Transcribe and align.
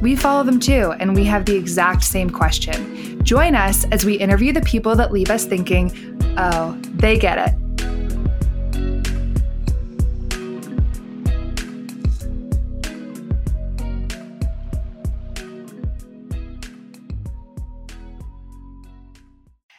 we 0.00 0.14
follow 0.14 0.44
them 0.44 0.60
too, 0.60 0.92
and 1.00 1.14
we 1.14 1.24
have 1.24 1.44
the 1.44 1.56
exact 1.56 2.04
same 2.04 2.30
question. 2.30 3.22
Join 3.24 3.54
us 3.54 3.84
as 3.86 4.04
we 4.04 4.14
interview 4.14 4.52
the 4.52 4.60
people 4.62 4.94
that 4.96 5.12
leave 5.12 5.30
us 5.30 5.44
thinking, 5.44 5.92
oh, 6.38 6.78
they 6.94 7.18
get 7.18 7.38
it. 7.38 7.54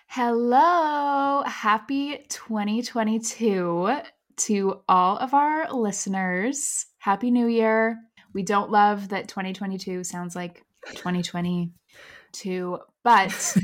Hello, 0.08 1.44
happy 1.46 2.26
2022 2.28 4.00
to 4.36 4.82
all 4.90 5.18
of 5.18 5.34
our 5.34 5.72
listeners. 5.72 6.88
Happy 6.98 7.32
New 7.32 7.48
Year. 7.48 7.98
We 8.34 8.44
don't 8.44 8.72
love 8.72 9.10
that 9.10 9.28
2022 9.28 10.04
sounds 10.04 10.36
like 10.36 10.64
2022, 10.92 12.80
but 13.04 13.58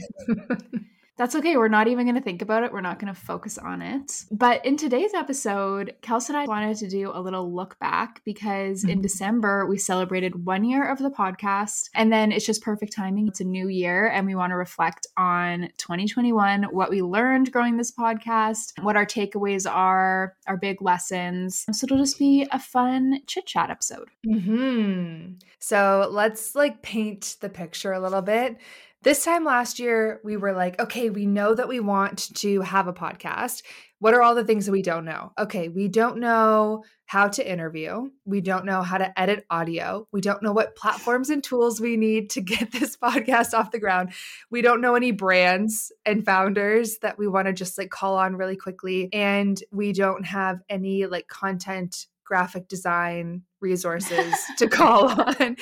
That's 1.18 1.36
okay. 1.36 1.56
We're 1.56 1.70
not 1.70 1.88
even 1.88 2.06
going 2.06 2.16
to 2.16 2.22
think 2.22 2.42
about 2.42 2.64
it. 2.64 2.74
We're 2.74 2.82
not 2.82 3.00
going 3.00 3.14
to 3.14 3.20
focus 3.20 3.58
on 3.58 3.82
it. 3.82 4.26
But 4.32 4.66
in 4.66 4.76
today's 4.76 5.14
episode, 5.14 5.96
Kelsey 6.02 6.34
and 6.34 6.38
I 6.38 6.46
wanted 6.46 6.76
to 6.78 6.90
do 6.90 7.12
a 7.14 7.22
little 7.22 7.54
look 7.54 7.80
back 7.80 8.22
because 8.26 8.84
in 8.84 8.90
mm-hmm. 8.90 9.02
December, 9.02 9.66
we 9.66 9.78
celebrated 9.78 10.46
one 10.46 10.66
year 10.66 10.90
of 10.90 11.00
the 11.00 11.10
podcast. 11.10 11.90
And 11.96 12.12
then 12.12 12.34
it's 12.34 12.46
just 12.46 12.62
perfect 12.62 12.92
timing. 12.92 13.30
It's 13.30 13.40
a 13.40 13.46
new 13.46 13.70
year, 13.70 14.08
and 14.08 14.28
we 14.28 14.36
want 14.36 14.52
to 14.52 14.58
reflect 14.58 15.08
on 15.16 15.70
2021, 15.78 16.64
what 16.66 16.90
we 16.90 17.02
learned 17.02 17.52
growing 17.52 17.78
this 17.78 17.92
podcast, 17.92 18.74
what 18.84 18.98
our 18.98 19.06
takeaways 19.06 19.70
are, 19.70 20.36
our 20.48 20.58
big 20.58 20.82
lessons. 20.82 21.66
So 21.72 21.86
it'll 21.86 21.98
just 21.98 22.20
be 22.20 22.46
a 22.52 22.60
fun 22.60 23.22
chit 23.26 23.46
chat 23.46 23.70
episode. 23.70 24.10
Hmm. 24.26 25.36
So 25.60 26.10
let's 26.12 26.56
like 26.56 26.82
paint 26.82 27.38
the 27.42 27.50
picture 27.50 27.94
a 27.94 28.00
little 28.00 28.22
bit. 28.22 28.58
This 29.06 29.24
time 29.24 29.44
last 29.46 29.78
year, 29.78 30.20
we 30.24 30.36
were 30.36 30.54
like, 30.54 30.82
okay, 30.82 31.12
we 31.12 31.28
know 31.28 31.54
that 31.54 31.68
we 31.68 31.80
want 31.80 32.34
to 32.38 32.62
have 32.62 32.88
a 32.88 32.94
podcast. 32.94 33.62
What 34.00 34.16
are 34.16 34.24
all 34.24 34.34
the 34.34 34.44
things 34.44 34.66
that 34.66 34.72
we 34.72 34.82
don't 34.82 35.06
know? 35.06 35.32
Okay, 35.38 35.70
we 35.70 35.88
don't 35.90 36.18
know 36.18 36.84
how 37.06 37.28
to 37.28 37.48
interview. 37.48 38.10
We 38.26 38.42
don't 38.42 38.66
know 38.66 38.82
how 38.82 38.98
to 38.98 39.20
edit 39.20 39.46
audio. 39.52 40.08
We 40.12 40.22
don't 40.22 40.42
know 40.42 40.54
what 40.54 40.76
platforms 40.76 41.30
and 41.30 41.44
tools 41.44 41.80
we 41.80 41.98
need 41.98 42.32
to 42.32 42.42
get 42.42 42.72
this 42.72 42.98
podcast 42.98 43.54
off 43.54 43.70
the 43.70 43.78
ground. 43.80 44.12
We 44.50 44.64
don't 44.64 44.82
know 44.82 44.96
any 44.96 45.12
brands 45.12 45.92
and 46.04 46.26
founders 46.26 46.98
that 47.04 47.20
we 47.20 47.28
want 47.28 47.46
to 47.46 47.54
just 47.54 47.78
like 47.78 47.92
call 47.92 48.16
on 48.16 48.38
really 48.38 48.58
quickly. 48.58 49.14
And 49.14 49.62
we 49.72 49.94
don't 49.94 50.26
have 50.26 50.62
any 50.68 51.06
like 51.06 51.28
content 51.28 52.08
graphic 52.26 52.68
design 52.68 53.44
resources 53.62 54.34
to 54.58 54.68
call 54.68 55.10
on 55.10 55.58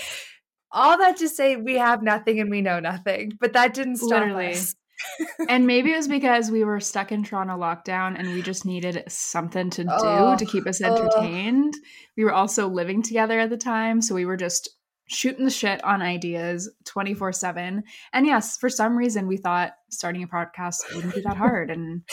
all 0.73 0.97
that 0.97 1.17
to 1.17 1.29
say 1.29 1.55
we 1.55 1.75
have 1.75 2.01
nothing 2.01 2.39
and 2.39 2.49
we 2.49 2.61
know 2.61 2.79
nothing 2.79 3.31
but 3.39 3.53
that 3.53 3.73
didn't 3.73 3.97
stop 3.97 4.21
Literally. 4.21 4.51
us 4.51 4.75
and 5.49 5.67
maybe 5.67 5.91
it 5.91 5.97
was 5.97 6.07
because 6.07 6.49
we 6.49 6.63
were 6.63 6.79
stuck 6.79 7.11
in 7.11 7.23
Toronto 7.23 7.57
lockdown 7.57 8.17
and 8.17 8.33
we 8.33 8.41
just 8.41 8.65
needed 8.65 9.03
something 9.07 9.69
to 9.71 9.83
do 9.83 9.89
oh, 9.91 10.35
to 10.37 10.45
keep 10.45 10.67
us 10.67 10.81
oh. 10.81 10.85
entertained. 10.85 11.73
Oh. 11.75 11.87
We 12.17 12.23
were 12.23 12.33
also 12.33 12.67
living 12.67 13.01
together 13.01 13.39
at 13.39 13.49
the 13.49 13.57
time, 13.57 14.01
so 14.01 14.15
we 14.15 14.25
were 14.25 14.37
just 14.37 14.69
shooting 15.07 15.45
the 15.45 15.51
shit 15.51 15.83
on 15.83 16.01
ideas 16.01 16.71
24 16.85 17.33
7. 17.33 17.83
And 18.13 18.25
yes, 18.25 18.57
for 18.57 18.69
some 18.69 18.95
reason, 18.95 19.27
we 19.27 19.37
thought 19.37 19.73
starting 19.89 20.23
a 20.23 20.27
podcast 20.27 20.77
wouldn't 20.95 21.15
be 21.15 21.21
that 21.21 21.37
hard 21.37 21.69
and 21.69 22.03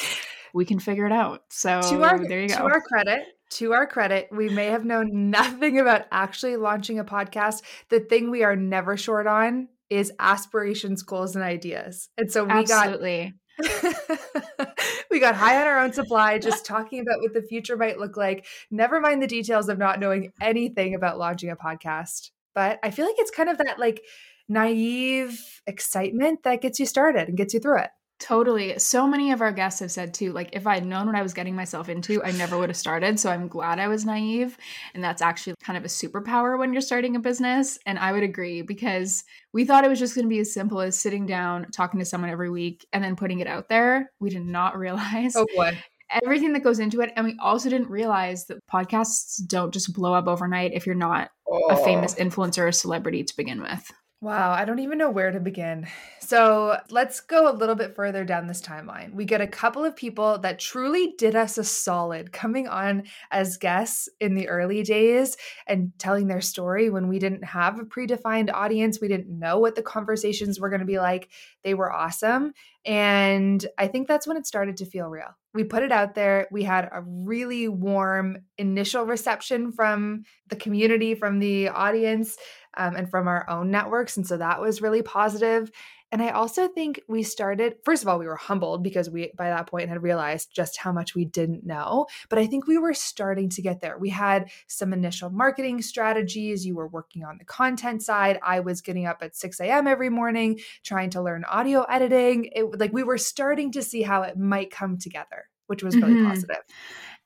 we 0.53 0.65
can 0.65 0.81
figure 0.81 1.07
it 1.07 1.13
out. 1.13 1.43
So 1.51 1.81
to 1.81 2.03
our, 2.03 2.27
there 2.27 2.43
you 2.43 2.49
go. 2.49 2.57
To 2.57 2.65
our 2.65 2.81
credit, 2.81 3.23
to 3.51 3.73
our 3.73 3.87
credit, 3.87 4.29
we 4.31 4.49
may 4.49 4.67
have 4.67 4.85
known 4.85 5.31
nothing 5.31 5.79
about 5.79 6.07
actually 6.11 6.57
launching 6.57 6.99
a 6.99 7.05
podcast. 7.05 7.63
The 7.89 8.01
thing 8.01 8.31
we 8.31 8.43
are 8.43 8.57
never 8.57 8.97
short 8.97 9.27
on 9.27 9.69
is 9.89 10.13
aspirations, 10.19 11.03
goals, 11.03 11.35
and 11.35 11.45
ideas. 11.45 12.09
And 12.17 12.31
so 12.31 12.45
we 12.45 12.53
Absolutely. 12.53 13.27
got 13.27 13.35
we 15.11 15.21
got 15.21 15.35
high 15.35 15.61
on 15.61 15.67
our 15.67 15.81
own 15.81 15.93
supply, 15.93 16.39
just 16.39 16.65
talking 16.65 17.01
about 17.01 17.21
what 17.21 17.35
the 17.35 17.43
future 17.43 17.77
might 17.77 17.99
look 17.99 18.17
like. 18.17 18.47
Never 18.71 19.01
mind 19.01 19.23
the 19.23 19.27
details 19.27 19.69
of 19.69 19.79
not 19.79 20.01
knowing 20.01 20.33
anything 20.41 20.95
about 20.95 21.19
launching 21.19 21.51
a 21.51 21.57
podcast. 21.57 22.31
But 22.55 22.79
I 22.83 22.91
feel 22.91 23.07
like 23.07 23.17
it's 23.19 23.31
kind 23.31 23.49
of 23.49 23.59
that 23.59 23.79
like 23.79 24.03
naive 24.49 25.61
excitement 25.67 26.43
that 26.45 26.63
gets 26.63 26.81
you 26.81 26.87
started 26.87 27.29
and 27.29 27.37
gets 27.37 27.55
you 27.55 27.61
through 27.61 27.81
it. 27.81 27.91
Totally. 28.21 28.79
So 28.79 29.07
many 29.07 29.33
of 29.33 29.41
our 29.41 29.51
guests 29.51 29.81
have 29.81 29.91
said 29.91 30.13
too, 30.13 30.33
like, 30.33 30.51
if 30.53 30.67
I 30.67 30.75
had 30.75 30.85
known 30.85 31.07
what 31.07 31.17
I 31.17 31.23
was 31.23 31.33
getting 31.33 31.57
myself 31.57 31.89
into, 31.89 32.23
I 32.23 32.33
never 32.33 32.59
would 32.59 32.69
have 32.69 32.77
started. 32.77 33.19
So 33.19 33.31
I'm 33.31 33.49
glad 33.49 33.79
I 33.79 33.89
was 33.89 34.05
naive. 34.05 34.59
And 34.93 35.03
that's 35.03 35.23
actually 35.23 35.55
kind 35.63 35.79
of 35.79 35.85
a 35.87 35.89
superpower 35.89 36.59
when 36.59 36.75
you're 36.75 36.83
starting 36.83 37.17
a 37.17 37.21
business. 37.21 37.79
And 37.87 37.99
I 37.99 38.13
would 38.13 38.23
agree 38.23 38.61
because 38.61 39.25
we 39.55 39.65
thought 39.65 39.85
it 39.85 39.89
was 39.89 39.99
just 39.99 40.15
going 40.15 40.27
to 40.27 40.29
be 40.29 40.39
as 40.39 40.53
simple 40.53 40.83
as 40.83 40.99
sitting 40.99 41.25
down, 41.25 41.69
talking 41.73 41.99
to 41.99 42.05
someone 42.05 42.31
every 42.31 42.51
week, 42.51 42.87
and 42.93 43.03
then 43.03 43.17
putting 43.17 43.41
it 43.41 43.47
out 43.47 43.71
there. 43.71 44.13
We 44.21 44.29
did 44.29 44.45
not 44.45 44.79
realize. 44.79 45.35
Oh, 45.35 45.47
boy. 45.57 45.79
Everything 46.23 46.53
that 46.53 46.65
goes 46.65 46.79
into 46.79 47.01
it. 47.01 47.13
And 47.17 47.25
we 47.25 47.39
also 47.41 47.71
didn't 47.71 47.89
realize 47.89 48.47
that 48.47 48.59
podcasts 48.71 49.41
don't 49.47 49.73
just 49.73 49.95
blow 49.95 50.13
up 50.13 50.27
overnight 50.27 50.73
if 50.75 50.85
you're 50.85 50.95
not 50.95 51.31
oh. 51.49 51.69
a 51.71 51.85
famous 51.85 52.17
influencer 52.17 52.69
or 52.69 52.73
celebrity 52.73 53.25
to 53.25 53.37
begin 53.37 53.63
with. 53.63 53.91
Wow, 54.23 54.53
I 54.53 54.67
don't 54.67 54.81
even 54.81 54.99
know 54.99 55.09
where 55.09 55.31
to 55.31 55.41
begin. 55.41 55.87
So 56.19 56.77
let's 56.91 57.23
go 57.23 57.51
a 57.51 57.57
little 57.57 57.75
bit 57.75 57.97
further 57.97 58.23
down 58.23 58.47
this 58.47 58.61
timeline. 58.61 59.15
We 59.15 59.25
get 59.25 59.41
a 59.41 59.47
couple 59.47 59.83
of 59.83 59.97
people 59.97 60.39
that 60.41 60.59
truly 60.59 61.15
did 61.17 61.35
us 61.35 61.57
a 61.57 61.65
solid 61.65 62.31
coming 62.31 62.69
on 62.69 63.05
as 63.31 63.57
guests 63.57 64.11
in 64.21 64.35
the 64.35 64.47
early 64.47 64.83
days 64.83 65.39
and 65.67 65.93
telling 65.99 66.29
their 66.29 66.43
story 66.43 66.91
when 66.91 67.09
we 67.09 67.19
didn't 67.19 67.45
have 67.45 67.79
a 67.79 67.85
predefined 67.85 68.53
audience. 68.53 69.01
We 69.01 69.09
didn't 69.09 69.39
know 69.39 69.59
what 69.59 69.75
the 69.75 69.83
conversations 69.83 70.61
were 70.61 70.69
going 70.69 70.81
to 70.81 70.87
be 70.87 70.99
like. 70.99 71.31
They 71.65 71.73
were 71.73 71.91
awesome. 71.91 72.53
And 72.85 73.67
I 73.79 73.89
think 73.89 74.07
that's 74.07 74.27
when 74.27 74.37
it 74.37 74.47
started 74.47 74.77
to 74.79 74.87
feel 74.87 75.09
real. 75.09 75.35
We 75.53 75.65
put 75.65 75.83
it 75.83 75.93
out 75.93 76.15
there. 76.15 76.47
We 76.53 76.63
had 76.63 76.89
a 76.93 77.03
really 77.03 77.69
warm 77.69 78.39
initial 78.57 79.05
reception 79.05 79.73
from 79.73 80.23
the 80.49 80.57
community, 80.57 81.15
from 81.15 81.41
the 81.41 81.69
audience, 81.69 82.37
um, 82.77 82.97
and 82.97 83.11
from 83.11 83.29
our 83.29 83.49
own 83.49 83.71
networks. 83.71 84.17
And 84.17 84.27
so 84.27 84.37
that 84.37 84.61
was 84.61 84.83
really 84.83 85.03
positive. 85.03 85.71
And 86.13 86.21
I 86.21 86.31
also 86.31 86.67
think 86.67 87.01
we 87.09 87.23
started, 87.23 87.77
first 87.85 88.03
of 88.03 88.09
all, 88.09 88.19
we 88.19 88.27
were 88.27 88.37
humbled 88.37 88.83
because 88.83 89.09
we, 89.09 89.31
by 89.37 89.49
that 89.51 89.69
point, 89.69 89.89
had 89.89 90.03
realized 90.03 90.51
just 90.53 90.77
how 90.77 90.91
much 90.91 91.15
we 91.15 91.25
didn't 91.25 91.65
know. 91.65 92.07
But 92.29 92.41
I 92.41 92.47
think 92.47 92.67
we 92.67 92.79
were 92.79 92.95
starting 92.95 93.49
to 93.51 93.63
get 93.63 93.81
there. 93.81 93.97
We 93.97 94.11
had 94.11 94.51
some 94.67 94.93
initial 94.93 95.31
marketing 95.31 95.83
strategies. 95.83 96.67
You 96.67 96.75
were 96.75 96.89
working 96.89 97.25
on 97.25 97.39
the 97.39 97.45
content 97.45 98.03
side. 98.03 98.41
I 98.43 98.59
was 98.61 98.81
getting 98.81 99.07
up 99.07 99.19
at 99.23 99.37
6 99.37 99.61
a.m. 99.61 99.87
every 99.87 100.11
morning 100.11 100.59
trying 100.83 101.11
to 101.11 101.23
learn 101.23 101.45
audio 101.45 101.83
editing. 101.85 102.51
It, 102.57 102.79
like 102.81 102.93
we 102.93 103.05
were 103.05 103.19
starting 103.19 103.71
to 103.73 103.83
see 103.83 104.03
how 104.03 104.23
it 104.23 104.37
might 104.37 104.73
come 104.73 104.99
together, 104.99 105.49
which 105.69 105.85
was 105.85 105.95
really 105.95 106.15
mm-hmm. 106.15 106.31
positive. 106.31 106.63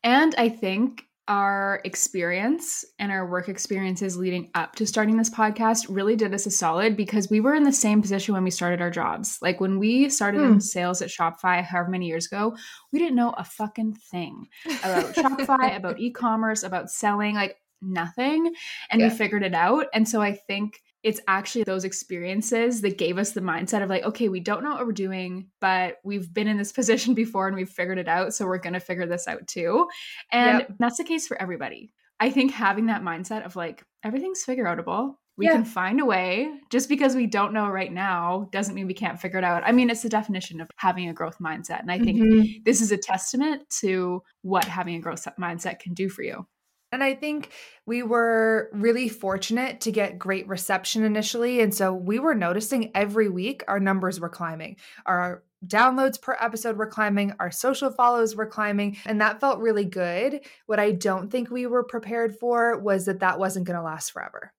And 0.03 0.35
I 0.37 0.51
think 0.51 1.07
our 1.27 1.81
experience 1.85 2.85
and 2.99 3.11
our 3.11 3.27
work 3.27 3.49
experiences 3.49 4.17
leading 4.17 4.51
up 4.55 4.75
to 4.77 4.87
starting 4.87 5.17
this 5.17 5.31
podcast 5.31 5.87
really 5.89 6.17
did 6.17 6.35
us 6.35 6.45
a 6.45 6.51
solid 6.51 6.97
because 6.97 7.31
we 7.31 7.41
were 7.41 7.55
in 7.55 7.63
the 7.63 7.73
same 7.73 8.03
position 8.03 8.35
when 8.35 8.45
we 8.45 8.51
started 8.51 8.83
our 8.83 8.91
jobs. 8.91 9.39
Like 9.41 9.61
when 9.61 9.79
we 9.79 10.11
started 10.11 10.43
in 10.43 10.55
hmm. 10.55 10.59
sales 10.59 11.01
at 11.01 11.09
Shopify 11.09 11.63
however 11.63 11.89
many 11.89 12.07
years 12.07 12.27
ago, 12.27 12.57
we 12.93 12.99
didn't 12.99 13.17
know 13.17 13.35
a 13.39 13.45
fucking 13.45 13.95
thing 13.95 14.49
about 14.83 15.15
Shopify, 15.15 15.77
about 15.77 15.99
e-commerce, 15.99 16.63
about 16.63 16.91
selling, 16.91 17.37
like 17.37 17.57
nothing. 17.81 18.53
And 18.91 19.01
yeah. 19.01 19.09
we 19.09 19.15
figured 19.15 19.43
it 19.43 19.55
out. 19.55 19.87
And 19.95 20.07
so 20.07 20.21
I 20.21 20.33
think 20.33 20.83
it's 21.05 21.21
actually 21.29 21.65
those 21.65 21.85
experiences 21.85 22.81
that 22.81 22.97
gave 22.97 23.19
us 23.19 23.33
the 23.33 23.43
mindset 23.43 23.83
of 23.83 23.91
like, 23.91 24.05
okay, 24.05 24.31
we 24.31 24.41
don't 24.41 24.65
know 24.65 24.71
what 24.71 24.87
we're 24.87 24.93
doing, 24.93 25.49
but 25.61 25.99
we've 26.03 26.33
been 26.33 26.49
in 26.49 26.57
this 26.57 26.73
position 26.81 27.15
before 27.15 27.47
and 27.47 27.55
we've 27.55 27.69
figured 27.69 27.99
it 27.99 28.09
out. 28.09 28.35
So 28.35 28.47
we're 28.47 28.59
going 28.59 28.73
to 28.73 28.81
figure 28.81 29.07
this 29.07 29.29
out 29.29 29.47
too. 29.47 29.87
And 30.33 30.61
yep. 30.61 30.75
that's 30.79 30.97
the 30.97 31.05
case 31.05 31.29
for 31.29 31.41
everybody. 31.41 31.93
I 32.19 32.31
think 32.31 32.53
having 32.53 32.87
that 32.87 33.03
mindset 33.03 33.45
of 33.45 33.55
like, 33.55 33.85
everything's 34.03 34.43
figure 34.43 34.65
outable. 34.65 35.17
We 35.37 35.47
yeah. 35.47 35.53
can 35.53 35.65
find 35.65 36.01
a 36.01 36.05
way. 36.05 36.49
Just 36.71 36.89
because 36.89 37.15
we 37.15 37.27
don't 37.27 37.53
know 37.53 37.69
right 37.69 37.93
now 37.93 38.49
doesn't 38.53 38.75
mean 38.75 38.87
we 38.87 38.95
can't 38.95 39.21
figure 39.21 39.39
it 39.39 39.45
out. 39.45 39.65
I 39.67 39.73
mean, 39.73 39.91
it's 39.91 40.03
the 40.03 40.09
definition 40.09 40.61
of 40.61 40.71
having 40.77 41.09
a 41.09 41.13
growth 41.13 41.39
mindset. 41.39 41.81
And 41.81 41.91
I 41.91 41.99
think 41.99 42.21
mm-hmm. 42.21 42.63
this 42.65 42.81
is 42.81 42.93
a 42.93 42.97
testament 42.97 43.69
to 43.81 44.23
what 44.43 44.65
having 44.65 44.95
a 44.95 45.01
growth 45.01 45.27
mindset 45.39 45.81
can 45.81 45.93
do 45.93 46.09
for 46.09 46.23
you. 46.23 46.47
And 46.95 47.05
I 47.05 47.15
think 47.15 47.51
we 47.87 48.03
were 48.03 48.71
really 48.73 49.09
fortunate 49.09 49.83
to 49.83 49.93
get 49.93 50.19
great 50.19 50.49
reception 50.49 51.05
initially. 51.05 51.61
And 51.61 51.75
so 51.75 51.93
we 51.93 52.19
were 52.19 52.35
noticing 52.35 52.93
every 52.95 53.29
week 53.29 53.65
our 53.69 53.81
numbers 53.81 54.21
were 54.21 54.29
climbing. 54.29 54.77
Our 55.05 55.43
downloads 55.67 56.21
per 56.21 56.37
episode 56.41 56.77
were 56.77 56.87
climbing, 56.87 57.35
our 57.41 57.51
social 57.51 57.91
follows 57.91 58.37
were 58.37 58.47
climbing, 58.47 58.97
and 59.07 59.21
that 59.21 59.41
felt 59.41 59.61
really 59.61 59.85
good. 59.85 60.41
What 60.67 60.79
I 60.79 60.93
don't 60.93 61.31
think 61.31 61.51
we 61.51 61.67
were 61.67 61.85
prepared 61.85 62.37
for 62.39 62.79
was 62.79 63.07
that 63.07 63.21
that 63.21 63.39
wasn't 63.39 63.67
going 63.67 63.79
to 63.79 63.83
last 63.83 64.13
forever. 64.13 64.53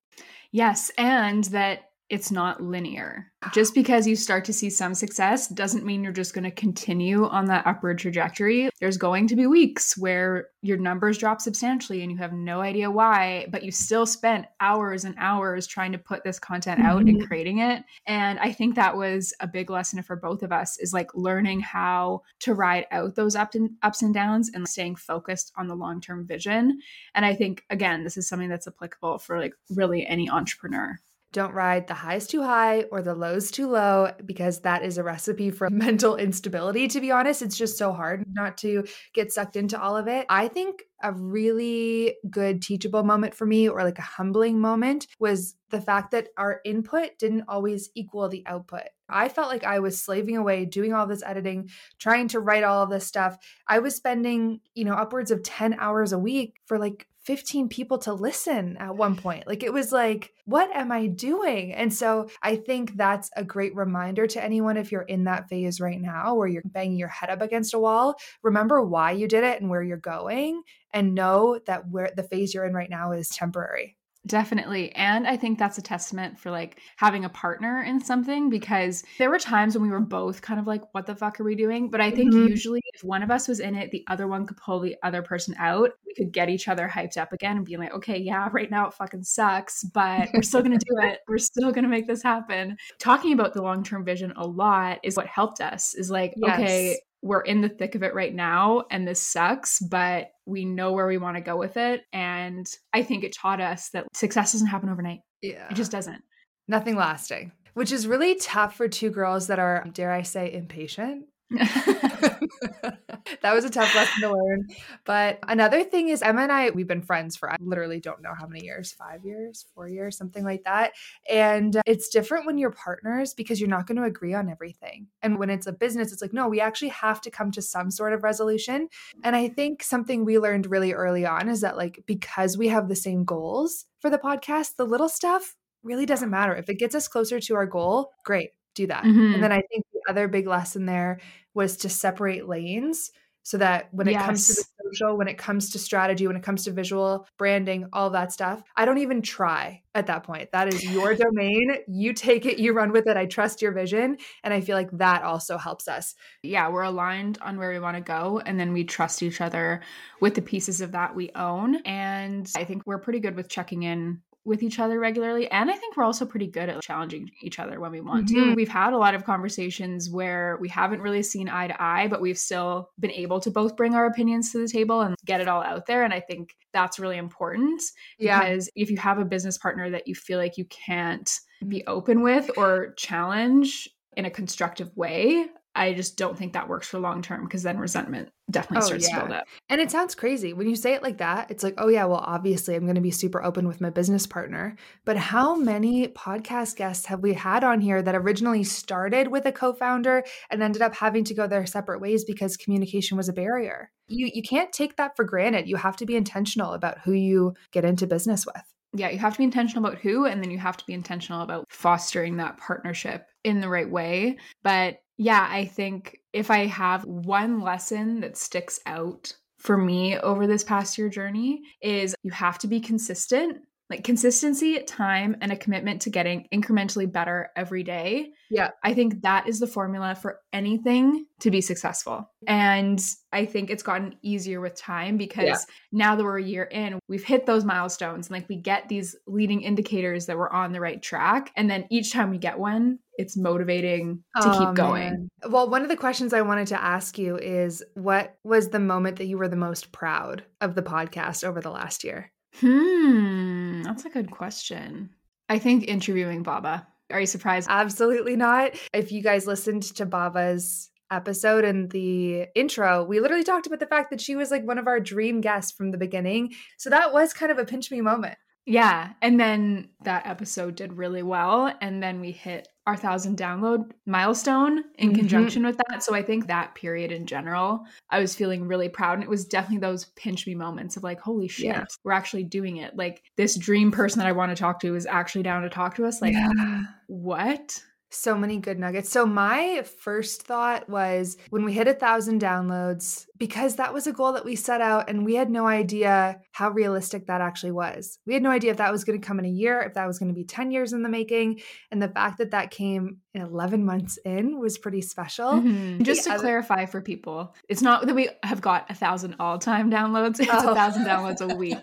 Yes, 0.52 0.92
and 0.98 1.44
that 1.46 1.92
it's 2.10 2.32
not 2.32 2.62
linear. 2.62 3.32
Just 3.54 3.74
because 3.74 4.08
you 4.08 4.16
start 4.16 4.46
to 4.46 4.54
see 4.54 4.70
some 4.70 4.94
success 4.94 5.48
doesn't 5.48 5.86
mean 5.86 6.04
you're 6.04 6.14
just 6.14 6.34
going 6.34 6.44
to 6.44 6.52
continue 6.52 7.26
on 7.26 7.46
that 7.46 7.66
upward 7.66 7.98
trajectory. 7.98 8.70
There's 8.80 8.98
going 8.98 9.28
to 9.28 9.36
be 9.36 9.48
weeks 9.48 9.98
where 9.98 10.50
your 10.62 10.78
numbers 10.78 11.18
drop 11.18 11.42
substantially 11.42 12.02
and 12.02 12.12
you 12.12 12.18
have 12.18 12.34
no 12.34 12.62
idea 12.62 12.90
why, 12.90 13.48
but 13.50 13.64
you 13.64 13.72
still 13.72 14.06
spent 14.06 14.46
hours 14.60 15.04
and 15.04 15.16
hours 15.18 15.68
trying 15.68 15.92
to 15.92 15.98
put 15.98 16.24
this 16.24 16.40
content 16.40 16.82
out 16.82 17.00
mm-hmm. 17.00 17.10
and 17.10 17.28
creating 17.28 17.60
it. 17.60 17.84
And 18.06 18.40
I 18.40 18.52
think 18.52 18.76
that 18.76 18.98
was 18.98 19.34
a 19.40 19.48
big 19.48 19.70
lesson 19.70 20.02
for 20.04 20.16
both 20.16 20.44
of 20.44 20.52
us 20.52 20.78
is 20.80 20.94
like 20.94 21.14
learning 21.16 21.60
how 21.60 22.22
to 22.42 22.54
ride 22.54 22.86
out 22.92 23.16
those 23.16 23.36
ups 23.36 23.56
and 23.56 23.72
ups 23.84 24.02
and 24.02 24.14
downs 24.14 24.52
and 24.54 24.68
staying 24.68 24.96
focused 24.96 25.52
on 25.56 25.68
the 25.68 25.76
long-term 25.76 26.26
vision. 26.28 26.80
And 27.14 27.26
I 27.26 27.36
think 27.36 27.64
again, 27.70 28.04
this 28.04 28.18
is 28.18 28.28
something 28.28 28.50
that's 28.50 28.68
applicable 28.68 29.20
for 29.20 29.40
like 29.40 29.54
really 29.70 30.06
any 30.06 30.30
entrepreneur. 30.30 31.00
Don't 31.34 31.54
ride 31.54 31.88
the 31.88 31.94
highs 31.94 32.28
too 32.28 32.44
high 32.44 32.84
or 32.92 33.02
the 33.02 33.14
lows 33.14 33.52
too 33.52 33.68
low 33.68 34.12
because 34.26 34.62
that 34.62 34.84
is 34.84 34.98
a 34.98 35.04
recipe 35.04 35.52
for 35.52 35.70
mental 35.72 36.16
instability. 36.16 36.88
To 36.88 37.02
be 37.02 37.12
honest, 37.12 37.42
it's 37.42 37.58
just 37.58 37.78
so 37.78 37.92
hard 37.92 38.24
not 38.32 38.58
to 38.60 38.86
get 39.14 39.34
sucked 39.34 39.56
into 39.56 39.82
all 39.82 39.98
of 39.98 40.08
it. 40.08 40.26
I 40.30 40.48
think 40.48 40.84
a 41.04 41.12
really 41.12 42.16
good 42.30 42.62
teachable 42.62 43.04
moment 43.04 43.36
for 43.36 43.46
me 43.46 43.68
or 43.68 43.84
like 43.84 44.00
a 44.00 44.04
humbling 44.04 44.60
moment 44.60 45.08
was 45.20 45.56
the 45.70 45.82
fact 45.82 46.12
that 46.12 46.30
our 46.38 46.62
input 46.64 47.12
didn't 47.20 47.44
always 47.48 47.90
equal 47.96 48.30
the 48.30 48.44
output. 48.48 48.84
I 49.10 49.30
felt 49.30 49.50
like 49.50 49.64
I 49.64 49.80
was 49.80 50.02
slaving 50.02 50.38
away 50.38 50.66
doing 50.66 50.94
all 50.94 51.06
this 51.06 51.24
editing, 51.24 51.70
trying 52.00 52.28
to 52.30 52.40
write 52.40 52.64
all 52.64 52.84
of 52.84 52.90
this 52.90 53.06
stuff. 53.06 53.38
I 53.68 53.80
was 53.80 53.96
spending, 53.96 54.62
you 54.74 54.86
know, 54.86 54.94
upwards 54.94 55.32
of 55.32 55.44
10 55.44 55.76
hours 55.80 56.12
a 56.12 56.20
week 56.20 56.56
for 56.66 56.80
like 56.80 57.08
15 57.26 57.70
people 57.70 57.98
to 58.00 58.14
listen 58.14 58.78
at 58.78 58.96
one 58.96 59.16
point. 59.16 59.48
Like 59.48 59.64
it 59.64 59.74
was 59.74 59.92
like, 59.92 60.32
what 60.46 60.70
am 60.76 60.92
I 60.92 61.08
doing? 61.08 61.74
And 61.74 61.92
so 61.92 62.30
I 62.42 62.56
think 62.56 62.96
that's 62.96 63.32
a 63.36 63.44
great 63.44 63.76
reminder 63.76 64.28
to 64.28 64.44
anyone 64.44 64.78
if 64.78 64.92
you're 64.92 65.02
in 65.02 65.24
that 65.24 65.50
phase 65.50 65.82
right 65.82 66.00
now 66.00 66.36
where 66.36 66.48
you're 66.48 66.62
banging 66.64 66.98
your 66.98 67.08
head 67.08 67.32
up 67.32 67.42
against 67.42 67.74
a 67.74 67.80
wall. 67.80 68.16
Remember 68.44 68.82
why 68.82 69.12
you 69.12 69.28
did 69.28 69.44
it 69.44 69.60
and 69.60 69.70
where 69.72 69.82
you're 69.82 69.98
going 69.98 70.62
and 70.94 71.16
know 71.16 71.60
that 71.66 71.90
where 71.90 72.12
the 72.16 72.24
phase 72.24 72.54
you're 72.54 72.66
in 72.66 72.74
right 72.74 72.90
now 72.90 73.12
is 73.12 73.30
temporary. 73.30 73.98
Definitely. 74.28 74.92
And 74.96 75.28
I 75.28 75.38
think 75.38 75.60
that's 75.60 75.78
a 75.78 75.82
testament 75.82 76.40
for 76.40 76.50
like 76.50 76.80
having 76.98 77.26
a 77.26 77.30
partner 77.30 77.84
in 77.84 78.04
something 78.04 78.50
because 78.50 79.04
there 79.20 79.30
were 79.30 79.38
times 79.38 79.76
when 79.76 79.84
we 79.84 79.90
were 79.90 80.00
both 80.00 80.42
kind 80.42 80.60
of 80.60 80.66
like, 80.66 80.82
what 80.94 81.06
the 81.06 81.16
fuck 81.16 81.40
are 81.40 81.44
we 81.44 81.56
doing? 81.56 81.90
But 81.92 82.02
I 82.02 82.10
think 82.10 82.34
mm-hmm. 82.34 82.48
usually 82.48 82.82
if 82.94 83.04
one 83.04 83.22
of 83.22 83.30
us 83.30 83.48
was 83.48 83.60
in 83.60 83.76
it, 83.76 83.92
the 83.92 84.04
other 84.08 84.28
one 84.28 84.48
could 84.48 84.58
pull 84.58 84.80
the 84.80 84.96
other 85.04 85.22
person 85.22 85.56
out. 85.60 85.92
We 86.08 86.16
could 86.16 86.34
get 86.34 86.50
each 86.50 86.68
other 86.68 86.88
hyped 86.88 87.18
up 87.18 87.34
again 87.34 87.58
and 87.58 87.66
be 87.66 87.78
like, 87.78 87.94
okay, 87.94 88.18
yeah, 88.18 88.50
right 88.52 88.72
now 88.72 88.88
it 88.88 88.96
fucking 88.96 89.24
sucks, 89.24 89.84
but 89.84 90.30
we're 90.34 90.42
still 90.42 90.62
going 90.62 90.78
to 90.78 90.86
do 90.90 91.08
it. 91.08 91.20
We're 91.28 91.38
still 91.38 91.72
going 91.72 91.84
to 91.84 91.90
make 91.90 92.08
this 92.08 92.24
happen. 92.24 92.78
Talking 93.00 93.34
about 93.34 93.54
the 93.54 93.62
long 93.62 93.84
term 93.84 94.04
vision 94.04 94.34
a 94.36 94.48
lot 94.48 95.00
is 95.04 95.16
what 95.16 95.28
helped 95.28 95.62
us 95.62 95.94
is 95.94 96.10
like, 96.10 96.34
yes. 96.36 96.60
okay, 96.60 97.00
we're 97.26 97.42
in 97.42 97.62
the 97.62 97.70
thick 97.70 97.96
of 97.96 98.04
it 98.04 98.14
right 98.14 98.34
now 98.34 98.84
and 98.92 99.08
this 99.08 99.20
sucks, 99.20 99.80
but 99.80 100.28
we 100.46 100.64
know 100.64 100.92
where 100.92 101.08
we 101.08 101.18
want 101.18 101.36
to 101.36 101.42
go 101.42 101.58
with 101.58 101.76
it. 101.76 102.04
And 102.14 102.68
I 102.94 103.02
think 103.02 103.24
it 103.24 103.36
taught 103.36 103.60
us 103.60 103.90
that 103.90 104.06
success 104.14 104.52
doesn't 104.52 104.68
happen 104.68 104.90
overnight. 104.90 105.22
Yeah. 105.42 105.68
It 105.72 105.74
just 105.74 105.92
doesn't. 105.92 106.22
Nothing 106.68 106.96
lasting, 106.96 107.52
which 107.74 107.92
is 107.92 108.06
really 108.06 108.36
tough 108.36 108.76
for 108.76 108.88
two 108.88 109.10
girls 109.10 109.48
that 109.48 109.58
are, 109.58 109.88
dare 109.92 110.12
I 110.12 110.22
say, 110.22 110.54
impatient. 110.54 111.26
that 113.46 113.54
was 113.54 113.64
a 113.64 113.70
tough 113.70 113.94
lesson 113.94 114.22
to 114.22 114.34
learn. 114.34 114.66
But 115.04 115.38
another 115.48 115.84
thing 115.84 116.10
is, 116.10 116.24
Emma 116.24 116.42
and 116.42 116.52
I, 116.52 116.72
we've 116.72 116.88
been 116.88 117.04
friends 117.04 117.36
for 117.36 117.48
I 117.48 117.58
literally 117.60 118.00
don't 118.00 118.24
know 118.24 118.34
how 118.36 118.48
many 118.48 118.66
years 118.66 118.92
five 118.92 119.24
years, 119.24 119.66
four 119.76 119.88
years, 119.88 120.18
something 120.18 120.44
like 120.44 120.64
that. 120.64 120.94
And 121.30 121.80
it's 121.86 122.10
different 122.10 122.48
when 122.48 122.58
you're 122.58 122.72
partners 122.72 123.36
because 123.36 123.62
you're 123.62 123.70
not 123.70 123.86
going 123.86 123.98
to 123.98 124.04
agree 124.04 124.34
on 124.34 124.50
everything. 124.50 125.10
And 125.22 125.38
when 125.38 125.52
it's 125.52 125.68
a 125.68 125.72
business, 125.72 126.12
it's 126.12 126.24
like, 126.24 126.34
no, 126.34 126.48
we 126.48 126.60
actually 126.60 126.90
have 126.90 127.22
to 127.22 127.30
come 127.30 127.52
to 127.52 127.62
some 127.62 127.92
sort 127.92 128.14
of 128.14 128.24
resolution. 128.24 128.88
And 129.24 129.36
I 129.36 129.50
think 129.50 129.84
something 129.84 130.26
we 130.26 130.40
learned 130.40 130.66
really 130.66 130.94
early 130.94 131.28
on 131.28 131.48
is 131.48 131.62
that, 131.62 131.78
like, 131.78 132.02
because 132.08 132.58
we 132.58 132.70
have 132.70 132.90
the 132.90 132.96
same 132.96 133.26
goals 133.26 133.86
for 134.00 134.10
the 134.10 134.18
podcast, 134.18 134.78
the 134.78 134.88
little 134.88 135.10
stuff 135.10 135.56
really 135.84 136.08
doesn't 136.08 136.32
matter. 136.32 136.56
If 136.56 136.68
it 136.68 136.80
gets 136.80 136.96
us 136.96 137.08
closer 137.08 137.40
to 137.40 137.56
our 137.56 137.68
goal, 137.68 138.12
great 138.24 138.54
do 138.74 138.88
that. 138.88 139.04
Mm-hmm. 139.04 139.36
And 139.36 139.44
then 139.44 139.52
I 139.52 139.62
think 139.62 139.86
the 139.94 140.02
other 140.10 140.28
big 140.28 140.48
lesson 140.48 140.86
there 140.86 141.20
was 141.54 141.78
to 141.78 141.90
separate 141.90 142.48
lanes 142.48 143.12
so 143.46 143.60
that 143.60 143.90
when 143.92 144.08
yes. 144.08 144.16
it 144.16 144.26
comes 144.26 144.48
to 144.48 144.56
the 144.56 144.90
social, 144.90 145.18
when 145.18 145.28
it 145.28 145.38
comes 145.38 145.70
to 145.70 145.78
strategy, 145.78 146.26
when 146.26 146.36
it 146.36 146.42
comes 146.42 146.64
to 146.64 146.72
visual 146.72 147.28
branding, 147.38 147.86
all 147.94 148.10
that 148.10 148.32
stuff, 148.32 148.64
I 148.76 148.86
don't 148.86 148.98
even 148.98 149.22
try 149.22 149.84
at 149.94 150.08
that 150.08 150.24
point. 150.24 150.52
That 150.52 150.68
is 150.68 150.84
your 150.84 151.14
domain. 151.16 151.78
You 151.88 152.14
take 152.14 152.48
it, 152.48 152.58
you 152.58 152.74
run 152.74 152.92
with 152.92 153.08
it. 153.08 153.18
I 153.18 153.28
trust 153.28 153.62
your 153.62 153.72
vision. 153.72 154.18
And 154.44 154.52
I 154.52 154.62
feel 154.62 154.76
like 154.76 154.90
that 154.94 155.22
also 155.22 155.60
helps 155.60 155.88
us. 155.88 156.16
Yeah, 156.42 156.70
we're 156.70 156.82
aligned 156.82 157.38
on 157.40 157.60
where 157.60 157.72
we 157.72 157.80
want 157.80 157.98
to 157.98 158.02
go. 158.02 158.42
And 158.44 158.60
then 158.60 158.74
we 158.74 158.84
trust 158.84 159.22
each 159.22 159.40
other 159.40 159.82
with 160.22 160.34
the 160.34 160.42
pieces 160.42 160.82
of 160.82 160.92
that 160.94 161.14
we 161.14 161.30
own. 161.36 161.76
And 161.86 162.52
I 162.58 162.64
think 162.64 162.82
we're 162.88 162.98
pretty 162.98 163.20
good 163.20 163.36
with 163.36 163.48
checking 163.48 163.84
in 163.84 164.22
with 164.46 164.62
each 164.62 164.80
other 164.80 165.00
regularly. 165.00 165.50
And 165.50 165.72
I 165.72 165.74
think 165.74 165.98
we're 165.98 166.04
also 166.04 166.26
pretty 166.26 166.48
good 166.48 166.70
at 166.70 166.82
challenging 166.82 167.32
each 167.42 167.58
other 167.60 167.80
when 167.80 167.92
we 167.92 168.00
want 168.00 168.28
mm-hmm. 168.28 168.52
to. 168.52 168.56
We've 168.56 168.70
had 168.70 168.94
a 168.94 168.98
lot 168.98 169.16
of 169.16 169.26
conversations 169.26 170.10
where 170.10 170.58
we 170.62 170.70
haven't 170.70 171.02
really 171.02 171.24
seen 171.24 171.50
eye 171.50 171.68
to 171.68 171.82
eye, 171.82 172.08
but 172.08 172.22
we've 172.22 172.38
still 172.38 172.92
been 173.00 173.12
able 173.12 173.40
to 173.42 173.50
both 173.50 173.76
bring 173.76 173.96
our 173.96 174.06
opinions 174.06 174.52
to 174.52 174.60
the 174.60 174.68
table 174.68 175.02
and 175.02 175.16
get 175.26 175.42
it 175.42 175.48
all 175.48 175.64
out 175.64 175.88
there. 175.88 176.04
And 176.04 176.14
I 176.14 176.20
think 176.20 176.56
that's 176.74 177.00
really 177.00 177.18
important 177.18 177.82
yeah. 178.20 178.40
because 178.40 178.70
if 178.76 178.92
you 178.92 178.98
have 178.98 179.18
a 179.18 179.26
business 179.26 179.58
partner 179.58 179.90
that 179.90 180.08
you 180.08 180.14
feel 180.14 180.38
like 180.38 180.58
you 180.58 180.66
can't 180.66 181.30
be 181.68 181.86
open 181.88 182.22
with 182.22 182.52
or 182.56 182.94
challenge 182.98 183.90
in 184.16 184.26
a 184.26 184.30
constructive 184.32 184.96
way, 184.96 185.48
I 185.76 185.94
just 185.94 186.18
don't 186.18 186.38
think 186.38 186.54
that 186.54 186.70
works 186.70 186.88
for 186.88 187.00
long 187.00 187.22
term 187.22 187.44
because 187.44 187.64
then 187.64 187.78
resentment 187.78 188.30
definitely 188.50 188.84
oh, 188.84 188.88
starts 188.88 189.10
yeah. 189.10 189.16
to 189.16 189.22
build 189.22 189.40
up. 189.40 189.48
And 189.70 189.82
it 189.82 189.92
sounds 189.92 190.16
crazy 190.16 190.54
when 190.54 190.70
you 190.70 190.76
say 190.76 190.94
it 190.94 191.04
like 191.04 191.18
that. 191.18 191.52
It's 191.52 191.64
like, 191.64 191.74
oh, 191.78 191.90
yeah, 191.90 192.06
well, 192.06 192.24
obviously, 192.26 192.76
I'm 192.76 192.86
going 192.86 192.96
to 192.96 193.02
be 193.02 193.12
super 193.12 193.44
open 193.44 193.68
with 193.68 193.82
my 193.82 193.90
business 193.90 194.26
partner. 194.26 194.78
But 195.04 195.18
how 195.18 195.56
many 195.56 196.08
podcast 196.08 196.78
guests 196.78 197.08
have 197.08 197.22
we 197.22 197.34
had 197.34 197.64
on 197.64 197.82
here 197.82 198.02
that 198.02 198.16
originally 198.16 198.64
started 198.64 199.28
with 199.28 199.46
a 199.46 199.52
co 199.52 199.74
founder 199.74 200.24
and 200.50 200.64
ended 200.64 200.82
up 200.82 200.96
having 200.96 201.26
to 201.26 201.34
go 201.34 201.46
their 201.46 201.66
separate 201.66 202.00
ways 202.00 202.24
because 202.24 202.56
communication 202.56 203.18
was 203.18 203.28
a 203.28 203.34
barrier? 203.34 203.92
You, 204.08 204.30
you 204.34 204.44
can't 204.44 204.72
take 204.72 204.96
that 204.96 205.16
for 205.16 205.26
granted. 205.26 205.68
You 205.68 205.76
have 205.76 205.98
to 205.98 206.06
be 206.06 206.16
intentional 206.16 206.74
about 206.74 207.00
who 207.00 207.12
you 207.12 207.54
get 207.72 207.84
into 207.84 208.08
business 208.08 208.46
with 208.46 208.64
yeah, 208.98 209.10
you 209.10 209.20
have 209.20 209.34
to 209.34 209.40
be 209.40 209.44
intentional 209.44 209.86
about 209.86 210.00
who, 210.00 210.26
and 210.26 210.42
then 210.42 210.52
you 210.52 210.58
have 210.58 210.78
to 210.78 210.86
be 210.86 210.94
intentional 210.94 211.42
about 211.42 211.66
fostering 211.70 212.38
that 212.38 212.58
partnership 212.58 213.28
in 213.44 213.60
the 213.60 213.68
right 213.68 213.90
way. 213.90 214.38
But 214.64 215.00
yeah, 215.18 215.48
I 215.50 215.66
think 215.66 216.20
if 216.34 216.52
I 216.52 216.66
have 216.66 217.06
one 217.06 217.62
lesson 217.62 218.22
that 218.22 218.38
sticks 218.38 218.80
out 218.86 219.34
for 219.60 219.78
me 219.78 220.18
over 220.20 220.46
this 220.48 220.64
past 220.64 220.98
year 220.98 221.10
journey 221.10 221.62
is 221.82 222.16
you 222.24 222.32
have 222.32 222.60
to 222.60 222.68
be 222.68 222.80
consistent 222.80 223.60
like 223.90 224.04
consistency, 224.04 224.82
time, 224.82 225.36
and 225.42 225.52
a 225.52 225.56
commitment 225.56 226.02
to 226.02 226.10
getting 226.10 226.48
incrementally 226.52 227.12
better 227.12 227.52
every 227.56 227.84
day. 227.84 228.32
Yeah. 228.50 228.72
I 228.84 228.96
think 228.96 229.22
that 229.22 229.48
is 229.48 229.60
the 229.60 229.68
formula 229.68 230.16
for 230.16 230.40
anything 230.52 231.28
to 231.42 231.52
be 231.52 231.62
successful. 231.62 232.30
And 232.48 233.04
I 233.32 233.46
think 233.46 233.70
it's 233.70 233.84
gotten 233.84 234.16
easier 234.24 234.60
with 234.60 234.76
time 234.76 235.18
because 235.18 235.46
yeah. 235.46 235.58
now 235.92 236.16
that 236.16 236.24
we're 236.24 236.40
a 236.40 236.44
year 236.44 236.64
in, 236.64 237.00
we've 237.08 237.24
hit 237.24 237.46
those 237.46 237.64
milestones 237.64 238.28
and 238.28 238.36
like 238.36 238.50
we 238.50 238.56
get 238.56 238.90
these 238.90 239.16
leading 239.28 239.62
indicators 239.62 240.26
that 240.26 240.38
we're 240.38 240.50
on 240.50 240.72
the 240.72 240.82
right 240.82 241.02
track. 241.02 241.52
And 241.56 241.70
then 241.70 241.86
each 241.92 242.12
time 242.12 242.32
we 242.32 242.40
get 242.40 242.58
one, 242.58 242.98
it's 243.18 243.38
motivating 243.38 244.24
to 244.42 244.50
oh, 244.50 244.60
keep 244.60 244.76
going. 244.76 245.04
Man. 245.04 245.30
Well, 245.50 245.70
one 245.70 245.84
of 245.84 245.90
the 245.90 245.98
questions 245.98 246.34
I 246.34 246.42
wanted 246.42 246.68
to 246.68 246.82
ask 246.82 247.20
you 247.20 247.38
is 247.38 247.84
what 247.94 248.36
was 248.44 248.70
the 248.70 248.80
moment 248.80 249.18
that 249.18 249.26
you 249.26 249.38
were 249.38 249.48
the 249.48 249.56
most 249.56 249.92
proud 249.92 250.44
of 250.60 250.74
the 250.74 250.84
podcast 250.84 251.44
over 251.44 251.62
the 251.62 251.72
last 251.72 252.04
year? 252.04 252.32
Hmm. 252.60 253.65
Hmm, 253.76 253.84
that's 253.84 254.06
a 254.06 254.10
good 254.10 254.32
question. 254.32 255.10
I 255.50 255.60
think 255.60 255.88
interviewing 255.88 256.44
Baba. 256.44 256.88
Are 257.12 257.20
you 257.20 257.26
surprised? 257.26 257.68
Absolutely 257.70 258.36
not. 258.36 258.72
If 258.94 259.12
you 259.12 259.22
guys 259.22 259.46
listened 259.46 259.84
to 259.84 260.06
Baba's 260.06 260.90
episode 261.12 261.64
and 261.66 261.90
the 261.92 262.48
intro, 262.56 263.04
we 263.04 263.20
literally 263.20 263.44
talked 263.44 263.68
about 263.68 263.80
the 263.80 263.86
fact 263.86 264.10
that 264.10 264.22
she 264.22 264.36
was 264.36 264.50
like 264.50 264.66
one 264.66 264.80
of 264.80 264.88
our 264.88 265.00
dream 265.00 265.42
guests 265.42 265.72
from 265.72 265.92
the 265.92 265.98
beginning. 265.98 266.54
So 266.78 266.90
that 266.90 267.14
was 267.14 267.34
kind 267.34 267.52
of 267.52 267.60
a 267.60 267.66
pinch 267.66 267.92
me 267.92 268.02
moment. 268.02 268.38
Yeah. 268.66 269.14
And 269.22 269.40
then 269.40 269.90
that 270.04 270.26
episode 270.26 270.76
did 270.76 270.94
really 270.94 271.22
well. 271.22 271.72
And 271.82 272.02
then 272.02 272.20
we 272.20 272.32
hit 272.32 272.68
our 272.88 272.98
thousand 272.98 273.38
download 273.38 273.92
milestone 274.06 274.84
in 274.96 275.10
mm-hmm. 275.10 275.20
conjunction 275.20 275.66
with 275.66 275.78
that. 275.78 276.04
So 276.04 276.16
I 276.16 276.24
think 276.24 276.48
that 276.48 276.76
period 276.76 277.12
in 277.12 277.26
general, 277.26 277.82
I 278.10 278.20
was 278.20 278.36
feeling 278.36 278.68
really 278.68 278.90
proud. 278.90 279.14
And 279.16 279.24
it 279.24 279.30
was 279.30 279.46
definitely 279.46 279.80
those 279.80 280.06
pinch 280.16 280.48
me 280.48 280.56
moments 280.56 280.98
of 280.98 281.04
like, 281.04 281.20
holy 281.20 281.48
shit, 281.48 281.66
yeah. 281.66 281.86
we're 282.04 282.12
actually 282.12 282.44
doing 282.44 282.78
it. 282.78 282.96
Like 282.96 283.24
this 283.38 283.56
dream 283.56 283.92
person 283.92 284.20
that 284.20 284.28
I 284.28 284.34
want 284.34 284.56
to 284.56 284.60
talk 284.60 284.80
to 284.82 284.96
is 284.96 285.06
actually 285.06 285.44
down 285.44 285.64
to 285.64 285.70
talk 285.70 285.96
to 285.96 286.06
us. 286.06 286.22
Like, 286.22 286.34
yeah. 286.34 286.84
what? 287.08 287.84
So 288.12 288.38
many 288.38 288.60
good 288.60 288.80
nuggets. 288.80 289.10
So, 289.10 289.26
my 289.26 289.84
first 290.00 290.44
thought 290.44 290.88
was 290.90 291.38
when 291.50 291.66
we 291.66 291.74
hit 291.74 291.88
a 291.88 291.94
thousand 291.94 292.42
downloads, 292.42 293.26
because 293.38 293.76
that 293.76 293.94
was 293.94 294.08
a 294.08 294.14
goal 294.14 294.34
that 294.34 294.46
we 294.46 294.56
set 294.56 294.80
out 294.80 295.10
and 295.10 295.26
we 295.26 295.36
had 295.36 295.50
no 295.50 295.68
idea 295.68 296.40
how 296.52 296.70
realistic 296.70 297.28
that 297.28 297.42
actually 297.42 297.72
was. 297.72 298.20
We 298.26 298.34
had 298.34 298.44
no 298.44 298.52
idea 298.52 298.72
if 298.72 298.78
that 298.78 298.92
was 298.92 299.04
going 299.04 299.20
to 299.20 299.26
come 299.26 299.40
in 299.40 299.46
a 299.46 299.50
year, 299.50 299.82
if 299.82 299.96
that 299.96 300.08
was 300.08 300.20
going 300.20 300.30
to 300.30 300.36
be 300.36 300.46
10 300.46 300.72
years 300.72 300.94
in 300.94 301.04
the 301.04 301.10
making. 301.10 301.62
And 301.92 302.02
the 302.02 302.08
fact 302.08 302.38
that 302.38 302.52
that 302.52 302.72
came 302.72 303.18
11 303.34 303.86
months 303.86 304.18
in 304.24 304.60
was 304.60 304.78
pretty 304.78 305.02
special. 305.02 305.54
Mm-hmm. 305.54 306.04
Just 306.04 306.24
to 306.24 306.38
clarify 306.38 306.86
for 306.86 307.02
people, 307.02 307.54
it's 307.68 307.82
not 307.82 308.06
that 308.06 308.16
we 308.16 308.30
have 308.44 308.62
got 308.62 308.90
a 308.90 308.94
thousand 308.94 309.36
all 309.40 309.60
time 309.60 309.92
downloads, 309.92 310.40
it's 310.40 310.50
oh. 310.52 310.72
a 310.72 310.76
thousand 310.76 311.06
downloads 311.06 311.42
a 311.42 311.56
week. 311.56 311.78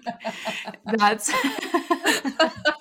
That's. 0.87 1.31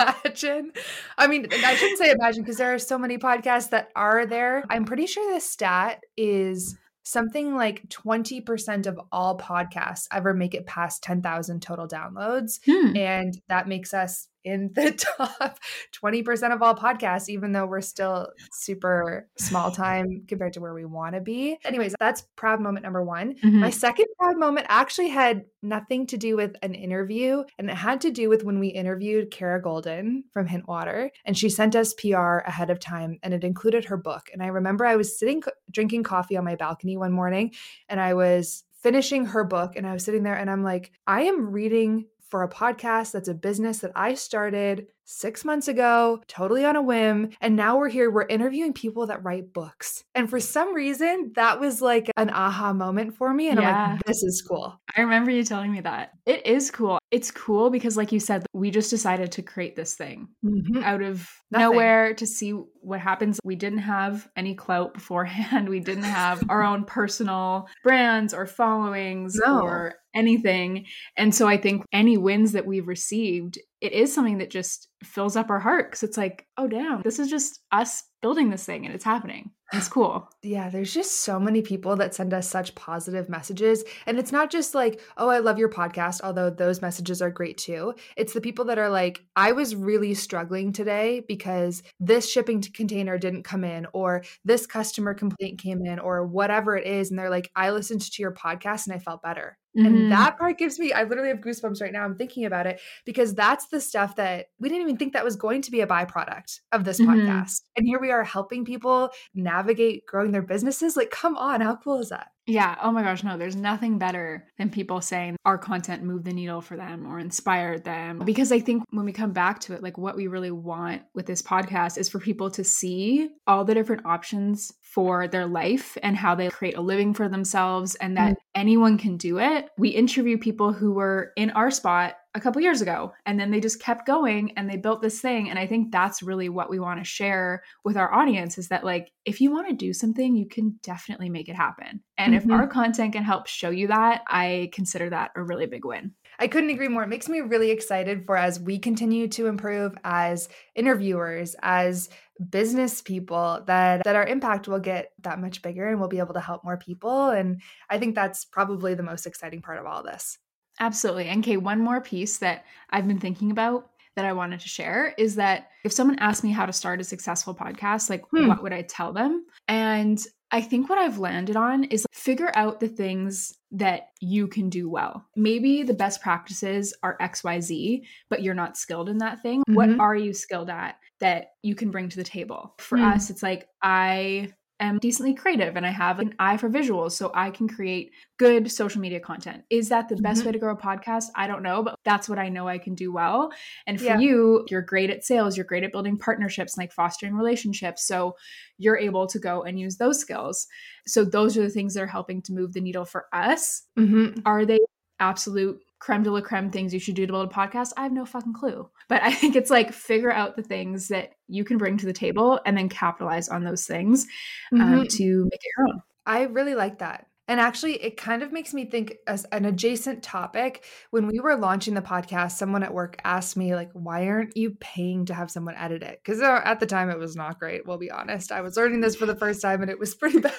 imagine. 0.00 0.72
I 1.18 1.26
mean, 1.26 1.46
I 1.52 1.74
shouldn't 1.74 1.98
say 1.98 2.10
imagine 2.10 2.42
because 2.42 2.56
there 2.56 2.74
are 2.74 2.78
so 2.78 2.98
many 2.98 3.18
podcasts 3.18 3.70
that 3.70 3.90
are 3.94 4.26
there. 4.26 4.64
I'm 4.70 4.84
pretty 4.84 5.06
sure 5.06 5.32
the 5.32 5.40
stat 5.40 6.02
is 6.16 6.76
something 7.02 7.56
like 7.56 7.88
20% 7.88 8.86
of 8.86 9.00
all 9.10 9.36
podcasts 9.38 10.06
ever 10.12 10.34
make 10.34 10.54
it 10.54 10.66
past 10.66 11.02
10,000 11.02 11.60
total 11.60 11.88
downloads. 11.88 12.60
Hmm. 12.64 12.96
And 12.96 13.40
that 13.48 13.68
makes 13.68 13.92
us 13.94 14.28
in 14.44 14.70
the 14.74 14.92
top 15.18 15.58
20% 16.02 16.54
of 16.54 16.62
all 16.62 16.74
podcasts, 16.74 17.28
even 17.28 17.52
though 17.52 17.66
we're 17.66 17.80
still 17.80 18.28
super 18.52 19.28
small 19.38 19.70
time 19.70 20.24
compared 20.28 20.52
to 20.54 20.60
where 20.60 20.74
we 20.74 20.84
want 20.84 21.14
to 21.14 21.20
be. 21.20 21.58
Anyways, 21.64 21.94
that's 21.98 22.22
proud 22.36 22.60
moment 22.60 22.84
number 22.84 23.04
one. 23.04 23.34
Mm-hmm. 23.34 23.60
My 23.60 23.70
second 23.70 24.06
proud 24.18 24.38
moment 24.38 24.66
actually 24.68 25.08
had 25.08 25.44
nothing 25.62 26.06
to 26.08 26.16
do 26.16 26.36
with 26.36 26.56
an 26.62 26.74
interview, 26.74 27.44
and 27.58 27.70
it 27.70 27.76
had 27.76 28.00
to 28.02 28.10
do 28.10 28.28
with 28.28 28.44
when 28.44 28.58
we 28.58 28.68
interviewed 28.68 29.30
Kara 29.30 29.62
Goldin 29.62 30.22
from 30.32 30.48
Hintwater, 30.48 31.10
and 31.24 31.36
she 31.36 31.48
sent 31.48 31.76
us 31.76 31.94
PR 31.94 32.38
ahead 32.38 32.70
of 32.70 32.80
time, 32.80 33.18
and 33.22 33.34
it 33.34 33.44
included 33.44 33.84
her 33.86 33.96
book. 33.96 34.30
And 34.32 34.42
I 34.42 34.46
remember 34.46 34.86
I 34.86 34.96
was 34.96 35.18
sitting 35.18 35.42
drinking 35.70 36.02
coffee 36.02 36.36
on 36.36 36.44
my 36.44 36.56
balcony 36.56 36.96
one 36.96 37.12
morning, 37.12 37.52
and 37.88 38.00
I 38.00 38.14
was 38.14 38.64
finishing 38.82 39.26
her 39.26 39.44
book 39.44 39.76
and 39.76 39.86
I 39.86 39.92
was 39.92 40.04
sitting 40.04 40.22
there 40.22 40.34
and 40.34 40.50
I'm 40.50 40.64
like, 40.64 40.90
I 41.06 41.22
am 41.22 41.52
reading 41.52 42.06
for 42.30 42.42
a 42.42 42.48
podcast 42.48 43.12
that's 43.12 43.28
a 43.28 43.34
business 43.34 43.80
that 43.80 43.92
I 43.94 44.14
started 44.14 44.86
six 45.04 45.44
months 45.44 45.68
ago, 45.68 46.22
totally 46.28 46.64
on 46.64 46.76
a 46.76 46.82
whim. 46.82 47.30
And 47.40 47.56
now 47.56 47.78
we're 47.78 47.88
here, 47.88 48.10
we're 48.10 48.26
interviewing 48.26 48.72
people 48.72 49.06
that 49.06 49.24
write 49.24 49.52
books. 49.52 50.04
And 50.14 50.28
for 50.28 50.40
some 50.40 50.74
reason, 50.74 51.32
that 51.34 51.60
was 51.60 51.82
like 51.82 52.10
an 52.16 52.30
aha 52.30 52.72
moment 52.72 53.16
for 53.16 53.32
me. 53.32 53.48
And 53.48 53.60
yeah. 53.60 53.84
I'm 53.84 53.90
like, 53.92 54.04
this 54.04 54.22
is 54.22 54.42
cool. 54.46 54.80
I 54.96 55.02
remember 55.02 55.30
you 55.30 55.44
telling 55.44 55.72
me 55.72 55.80
that. 55.80 56.12
It 56.26 56.46
is 56.46 56.70
cool. 56.70 56.98
It's 57.10 57.30
cool 57.30 57.70
because, 57.70 57.96
like 57.96 58.12
you 58.12 58.20
said, 58.20 58.46
we 58.52 58.70
just 58.70 58.90
decided 58.90 59.32
to 59.32 59.42
create 59.42 59.74
this 59.74 59.94
thing 59.94 60.28
mm-hmm. 60.44 60.82
out 60.84 61.02
of 61.02 61.28
Nothing. 61.50 61.70
nowhere 61.70 62.14
to 62.14 62.26
see 62.26 62.50
what 62.50 63.00
happens. 63.00 63.40
We 63.44 63.56
didn't 63.56 63.78
have 63.80 64.28
any 64.36 64.54
clout 64.54 64.94
beforehand. 64.94 65.68
We 65.70 65.80
didn't 65.80 66.04
have 66.04 66.42
our 66.48 66.62
own 66.62 66.84
personal 66.84 67.68
brands 67.84 68.34
or 68.34 68.46
followings 68.46 69.36
no. 69.44 69.60
or 69.60 69.94
anything. 70.14 70.86
And 71.16 71.34
so 71.34 71.46
I 71.46 71.56
think 71.56 71.84
any 71.92 72.16
wins 72.16 72.52
that 72.52 72.66
we've 72.66 72.88
received, 72.88 73.58
it 73.80 73.92
is 73.92 74.14
something 74.14 74.38
that 74.38 74.50
just 74.50 74.88
fills 75.02 75.36
up 75.36 75.50
our 75.50 75.58
heart 75.58 75.90
because 75.90 76.02
it's 76.02 76.18
like, 76.18 76.46
oh, 76.58 76.66
damn, 76.66 77.00
this 77.02 77.18
is 77.18 77.30
just 77.30 77.60
us 77.72 78.04
building 78.20 78.50
this 78.50 78.66
thing 78.66 78.84
and 78.84 78.94
it's 78.94 79.04
happening. 79.04 79.50
It's 79.72 79.88
cool. 79.88 80.28
Yeah, 80.42 80.68
there's 80.68 80.92
just 80.92 81.20
so 81.20 81.40
many 81.40 81.62
people 81.62 81.96
that 81.96 82.14
send 82.14 82.34
us 82.34 82.50
such 82.50 82.74
positive 82.74 83.30
messages. 83.30 83.82
And 84.06 84.18
it's 84.18 84.32
not 84.32 84.50
just 84.50 84.74
like, 84.74 85.00
oh, 85.16 85.28
I 85.30 85.38
love 85.38 85.58
your 85.58 85.70
podcast, 85.70 86.20
although 86.22 86.50
those 86.50 86.82
messages 86.82 87.22
are 87.22 87.30
great 87.30 87.56
too. 87.56 87.94
It's 88.16 88.34
the 88.34 88.42
people 88.42 88.66
that 88.66 88.78
are 88.78 88.90
like, 88.90 89.24
I 89.34 89.52
was 89.52 89.74
really 89.74 90.12
struggling 90.12 90.72
today 90.72 91.22
because 91.26 91.82
this 91.98 92.30
shipping 92.30 92.62
container 92.62 93.16
didn't 93.16 93.44
come 93.44 93.64
in, 93.64 93.86
or 93.94 94.24
this 94.44 94.66
customer 94.66 95.14
complaint 95.14 95.58
came 95.58 95.86
in, 95.86 95.98
or 95.98 96.26
whatever 96.26 96.76
it 96.76 96.86
is. 96.86 97.10
And 97.10 97.18
they're 97.18 97.30
like, 97.30 97.50
I 97.56 97.70
listened 97.70 98.02
to 98.02 98.22
your 98.22 98.34
podcast 98.34 98.86
and 98.86 98.94
I 98.94 98.98
felt 98.98 99.22
better. 99.22 99.56
Mm-hmm. 99.76 99.86
And 99.86 100.12
that 100.12 100.38
part 100.38 100.58
gives 100.58 100.78
me, 100.78 100.92
I 100.92 101.04
literally 101.04 101.28
have 101.28 101.38
goosebumps 101.38 101.80
right 101.80 101.92
now. 101.92 102.04
I'm 102.04 102.16
thinking 102.16 102.44
about 102.44 102.66
it 102.66 102.80
because 103.04 103.34
that's 103.34 103.68
the 103.68 103.80
stuff 103.80 104.16
that 104.16 104.46
we 104.58 104.68
didn't 104.68 104.82
even 104.82 104.96
think 104.96 105.12
that 105.12 105.24
was 105.24 105.36
going 105.36 105.62
to 105.62 105.70
be 105.70 105.80
a 105.80 105.86
byproduct 105.86 106.60
of 106.72 106.84
this 106.84 107.00
mm-hmm. 107.00 107.12
podcast. 107.12 107.62
And 107.76 107.86
here 107.86 108.00
we 108.00 108.10
are 108.10 108.24
helping 108.24 108.64
people 108.64 109.10
navigate 109.34 110.06
growing 110.06 110.32
their 110.32 110.42
businesses. 110.42 110.96
Like, 110.96 111.10
come 111.10 111.36
on, 111.36 111.60
how 111.60 111.76
cool 111.76 112.00
is 112.00 112.08
that? 112.08 112.28
Yeah. 112.46 112.76
Oh 112.82 112.90
my 112.90 113.02
gosh, 113.02 113.22
no, 113.22 113.38
there's 113.38 113.54
nothing 113.54 113.98
better 113.98 114.48
than 114.58 114.70
people 114.70 115.00
saying 115.00 115.36
our 115.44 115.56
content 115.56 116.02
moved 116.02 116.24
the 116.24 116.32
needle 116.32 116.60
for 116.60 116.76
them 116.76 117.06
or 117.06 117.20
inspired 117.20 117.84
them. 117.84 118.22
Because 118.24 118.50
I 118.50 118.58
think 118.58 118.82
when 118.90 119.04
we 119.04 119.12
come 119.12 119.32
back 119.32 119.60
to 119.60 119.74
it, 119.74 119.84
like 119.84 119.96
what 119.96 120.16
we 120.16 120.26
really 120.26 120.50
want 120.50 121.02
with 121.14 121.26
this 121.26 121.42
podcast 121.42 121.96
is 121.96 122.08
for 122.08 122.18
people 122.18 122.50
to 122.52 122.64
see 122.64 123.28
all 123.46 123.64
the 123.64 123.74
different 123.74 124.04
options 124.04 124.72
for 124.90 125.28
their 125.28 125.46
life 125.46 125.96
and 126.02 126.16
how 126.16 126.34
they 126.34 126.48
create 126.48 126.76
a 126.76 126.80
living 126.80 127.14
for 127.14 127.28
themselves 127.28 127.94
and 127.94 128.16
that 128.16 128.32
mm-hmm. 128.32 128.60
anyone 128.60 128.98
can 128.98 129.16
do 129.16 129.38
it. 129.38 129.68
We 129.78 129.90
interview 129.90 130.36
people 130.36 130.72
who 130.72 130.92
were 130.92 131.32
in 131.36 131.50
our 131.50 131.70
spot 131.70 132.16
a 132.34 132.40
couple 132.40 132.60
years 132.60 132.80
ago 132.80 133.12
and 133.24 133.38
then 133.38 133.52
they 133.52 133.60
just 133.60 133.80
kept 133.80 134.04
going 134.04 134.52
and 134.56 134.68
they 134.68 134.76
built 134.76 135.02
this 135.02 135.20
thing 135.20 135.50
and 135.50 135.58
i 135.58 135.66
think 135.66 135.90
that's 135.90 136.22
really 136.22 136.48
what 136.48 136.70
we 136.70 136.78
want 136.78 137.00
to 137.00 137.04
share 137.04 137.60
with 137.82 137.96
our 137.96 138.14
audience 138.14 138.56
is 138.56 138.68
that 138.68 138.84
like 138.84 139.10
if 139.24 139.40
you 139.40 139.50
want 139.50 139.68
to 139.68 139.74
do 139.74 139.92
something 139.92 140.36
you 140.36 140.46
can 140.46 140.78
definitely 140.80 141.28
make 141.28 141.48
it 141.48 141.56
happen 141.56 142.00
and 142.18 142.32
mm-hmm. 142.32 142.48
if 142.48 142.56
our 142.56 142.68
content 142.68 143.14
can 143.14 143.24
help 143.24 143.48
show 143.48 143.70
you 143.70 143.88
that 143.88 144.22
i 144.28 144.70
consider 144.72 145.10
that 145.10 145.32
a 145.34 145.42
really 145.42 145.66
big 145.66 145.84
win 145.84 146.12
I 146.40 146.48
couldn't 146.48 146.70
agree 146.70 146.88
more. 146.88 147.02
It 147.02 147.08
makes 147.08 147.28
me 147.28 147.42
really 147.42 147.70
excited 147.70 148.24
for 148.24 148.34
as 148.34 148.58
we 148.58 148.78
continue 148.78 149.28
to 149.28 149.46
improve 149.46 149.94
as 150.04 150.48
interviewers, 150.74 151.54
as 151.60 152.08
business 152.48 153.02
people 153.02 153.62
that 153.66 154.02
that 154.04 154.16
our 154.16 154.26
impact 154.26 154.66
will 154.66 154.78
get 154.78 155.12
that 155.20 155.38
much 155.38 155.60
bigger 155.60 155.88
and 155.88 156.00
we'll 156.00 156.08
be 156.08 156.18
able 156.18 156.32
to 156.32 156.40
help 156.40 156.64
more 156.64 156.78
people 156.78 157.28
and 157.28 157.60
I 157.90 157.98
think 157.98 158.14
that's 158.14 158.44
probably 158.44 158.94
the 158.94 159.02
most 159.02 159.26
exciting 159.26 159.60
part 159.60 159.78
of 159.78 159.86
all 159.86 160.02
this. 160.02 160.38
Absolutely. 160.78 161.26
And 161.26 161.44
Kay, 161.44 161.58
one 161.58 161.80
more 161.80 162.00
piece 162.00 162.38
that 162.38 162.64
I've 162.88 163.06
been 163.06 163.20
thinking 163.20 163.50
about 163.50 163.90
that 164.16 164.24
I 164.24 164.32
wanted 164.32 164.60
to 164.60 164.68
share 164.68 165.14
is 165.18 165.36
that 165.36 165.70
if 165.84 165.92
someone 165.92 166.18
asked 166.18 166.42
me 166.42 166.50
how 166.50 166.66
to 166.66 166.72
start 166.72 167.00
a 167.00 167.04
successful 167.04 167.54
podcast, 167.54 168.08
like 168.08 168.24
hmm. 168.30 168.48
what 168.48 168.62
would 168.62 168.72
I 168.72 168.82
tell 168.82 169.12
them? 169.12 169.44
And 169.68 170.18
I 170.52 170.60
think 170.60 170.88
what 170.88 170.98
I've 170.98 171.18
landed 171.18 171.56
on 171.56 171.84
is 171.84 172.06
figure 172.12 172.50
out 172.54 172.80
the 172.80 172.88
things 172.88 173.56
that 173.72 174.08
you 174.20 174.48
can 174.48 174.68
do 174.68 174.90
well. 174.90 175.24
Maybe 175.36 175.82
the 175.82 175.94
best 175.94 176.20
practices 176.20 176.92
are 177.02 177.16
XYZ, 177.20 178.02
but 178.28 178.42
you're 178.42 178.54
not 178.54 178.76
skilled 178.76 179.08
in 179.08 179.18
that 179.18 179.42
thing. 179.42 179.60
Mm-hmm. 179.60 179.74
What 179.74 180.00
are 180.00 180.16
you 180.16 180.32
skilled 180.32 180.70
at 180.70 180.96
that 181.20 181.52
you 181.62 181.74
can 181.74 181.90
bring 181.90 182.08
to 182.08 182.16
the 182.16 182.24
table? 182.24 182.74
For 182.78 182.98
mm. 182.98 183.14
us, 183.14 183.30
it's 183.30 183.42
like 183.42 183.68
I 183.82 184.52
am 184.80 184.98
decently 184.98 185.34
creative 185.34 185.76
and 185.76 185.86
I 185.86 185.90
have 185.90 186.18
an 186.18 186.34
eye 186.38 186.56
for 186.56 186.68
visuals, 186.68 187.12
so 187.12 187.30
I 187.34 187.50
can 187.50 187.68
create 187.68 188.12
good 188.38 188.70
social 188.70 189.00
media 189.00 189.20
content. 189.20 189.62
Is 189.70 189.88
that 189.90 190.08
the 190.08 190.16
best 190.16 190.40
mm-hmm. 190.40 190.46
way 190.46 190.52
to 190.52 190.58
grow 190.58 190.72
a 190.72 190.76
podcast? 190.76 191.26
I 191.36 191.46
don't 191.46 191.62
know, 191.62 191.82
but 191.82 191.96
that's 192.04 192.28
what 192.28 192.38
I 192.38 192.48
know 192.48 192.66
I 192.66 192.78
can 192.78 192.94
do 192.94 193.12
well. 193.12 193.52
And 193.86 193.98
for 193.98 194.06
yeah. 194.06 194.18
you, 194.18 194.66
you're 194.70 194.82
great 194.82 195.10
at 195.10 195.24
sales, 195.24 195.56
you're 195.56 195.66
great 195.66 195.84
at 195.84 195.92
building 195.92 196.18
partnerships, 196.18 196.76
like 196.76 196.92
fostering 196.92 197.34
relationships. 197.34 198.06
So 198.06 198.36
you're 198.78 198.98
able 198.98 199.26
to 199.26 199.38
go 199.38 199.62
and 199.62 199.78
use 199.78 199.96
those 199.96 200.18
skills. 200.18 200.66
So 201.06 201.24
those 201.24 201.56
are 201.56 201.62
the 201.62 201.70
things 201.70 201.94
that 201.94 202.02
are 202.02 202.06
helping 202.06 202.42
to 202.42 202.52
move 202.52 202.72
the 202.72 202.80
needle 202.80 203.04
for 203.04 203.26
us. 203.32 203.82
Mm-hmm. 203.98 204.40
Are 204.46 204.64
they 204.64 204.80
absolute 205.20 205.80
creme 206.00 206.22
de 206.22 206.30
la 206.30 206.40
creme 206.40 206.70
things 206.70 206.92
you 206.92 206.98
should 206.98 207.14
do 207.14 207.26
to 207.26 207.32
build 207.32 207.50
a 207.50 207.54
podcast, 207.54 207.92
I 207.96 208.02
have 208.02 208.12
no 208.12 208.24
fucking 208.24 208.54
clue. 208.54 208.88
But 209.08 209.22
I 209.22 209.32
think 209.40 209.54
it's 209.54 209.70
like 209.70 209.92
figure 209.92 210.32
out 210.32 210.56
the 210.56 210.62
things 210.62 211.08
that 211.08 211.34
you 211.46 211.64
can 211.64 211.78
bring 211.78 211.96
to 211.98 212.06
the 212.06 212.12
table 212.12 212.60
and 212.66 212.76
then 212.76 212.88
capitalize 212.88 213.48
on 213.48 213.62
those 213.62 213.86
things 213.86 214.26
um, 214.72 214.80
mm-hmm. 214.80 215.02
to 215.04 215.44
make 215.44 215.60
it 215.62 215.70
your 215.78 215.88
own. 215.88 216.02
I 216.26 216.42
really 216.42 216.74
like 216.74 216.98
that. 216.98 217.26
And 217.50 217.58
actually, 217.58 217.94
it 217.94 218.16
kind 218.16 218.44
of 218.44 218.52
makes 218.52 218.72
me 218.72 218.84
think 218.84 219.16
as 219.26 219.44
an 219.46 219.64
adjacent 219.64 220.22
topic. 220.22 220.84
When 221.10 221.26
we 221.26 221.40
were 221.40 221.56
launching 221.56 221.94
the 221.94 222.00
podcast, 222.00 222.52
someone 222.52 222.84
at 222.84 222.94
work 222.94 223.20
asked 223.24 223.56
me, 223.56 223.74
like, 223.74 223.90
why 223.92 224.28
aren't 224.28 224.56
you 224.56 224.76
paying 224.78 225.24
to 225.24 225.34
have 225.34 225.50
someone 225.50 225.74
edit 225.74 226.04
it? 226.04 226.20
Because 226.22 226.40
uh, 226.40 226.60
at 226.64 226.78
the 226.78 226.86
time, 226.86 227.10
it 227.10 227.18
was 227.18 227.34
not 227.34 227.58
great. 227.58 227.84
We'll 227.84 227.98
be 227.98 228.08
honest. 228.08 228.52
I 228.52 228.60
was 228.60 228.76
learning 228.76 229.00
this 229.00 229.16
for 229.16 229.26
the 229.26 229.34
first 229.34 229.60
time 229.62 229.82
and 229.82 229.90
it 229.90 229.98
was 229.98 230.14
pretty 230.20 230.38
bad. 230.38 230.52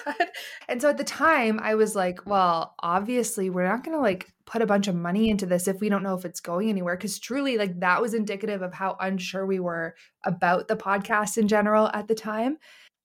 And 0.68 0.82
so 0.82 0.90
at 0.90 0.98
the 0.98 1.04
time, 1.04 1.60
I 1.62 1.76
was 1.76 1.96
like, 1.96 2.26
well, 2.26 2.74
obviously, 2.80 3.48
we're 3.48 3.66
not 3.66 3.84
going 3.84 3.96
to 3.96 4.02
like 4.02 4.30
put 4.44 4.60
a 4.60 4.66
bunch 4.66 4.86
of 4.86 4.94
money 4.94 5.30
into 5.30 5.46
this 5.46 5.68
if 5.68 5.80
we 5.80 5.88
don't 5.88 6.02
know 6.02 6.14
if 6.14 6.26
it's 6.26 6.40
going 6.40 6.68
anywhere. 6.68 6.94
Because 6.98 7.18
truly, 7.18 7.56
like, 7.56 7.80
that 7.80 8.02
was 8.02 8.12
indicative 8.12 8.60
of 8.60 8.74
how 8.74 8.98
unsure 9.00 9.46
we 9.46 9.60
were 9.60 9.94
about 10.24 10.68
the 10.68 10.76
podcast 10.76 11.38
in 11.38 11.48
general 11.48 11.88
at 11.94 12.06
the 12.06 12.14
time. 12.14 12.58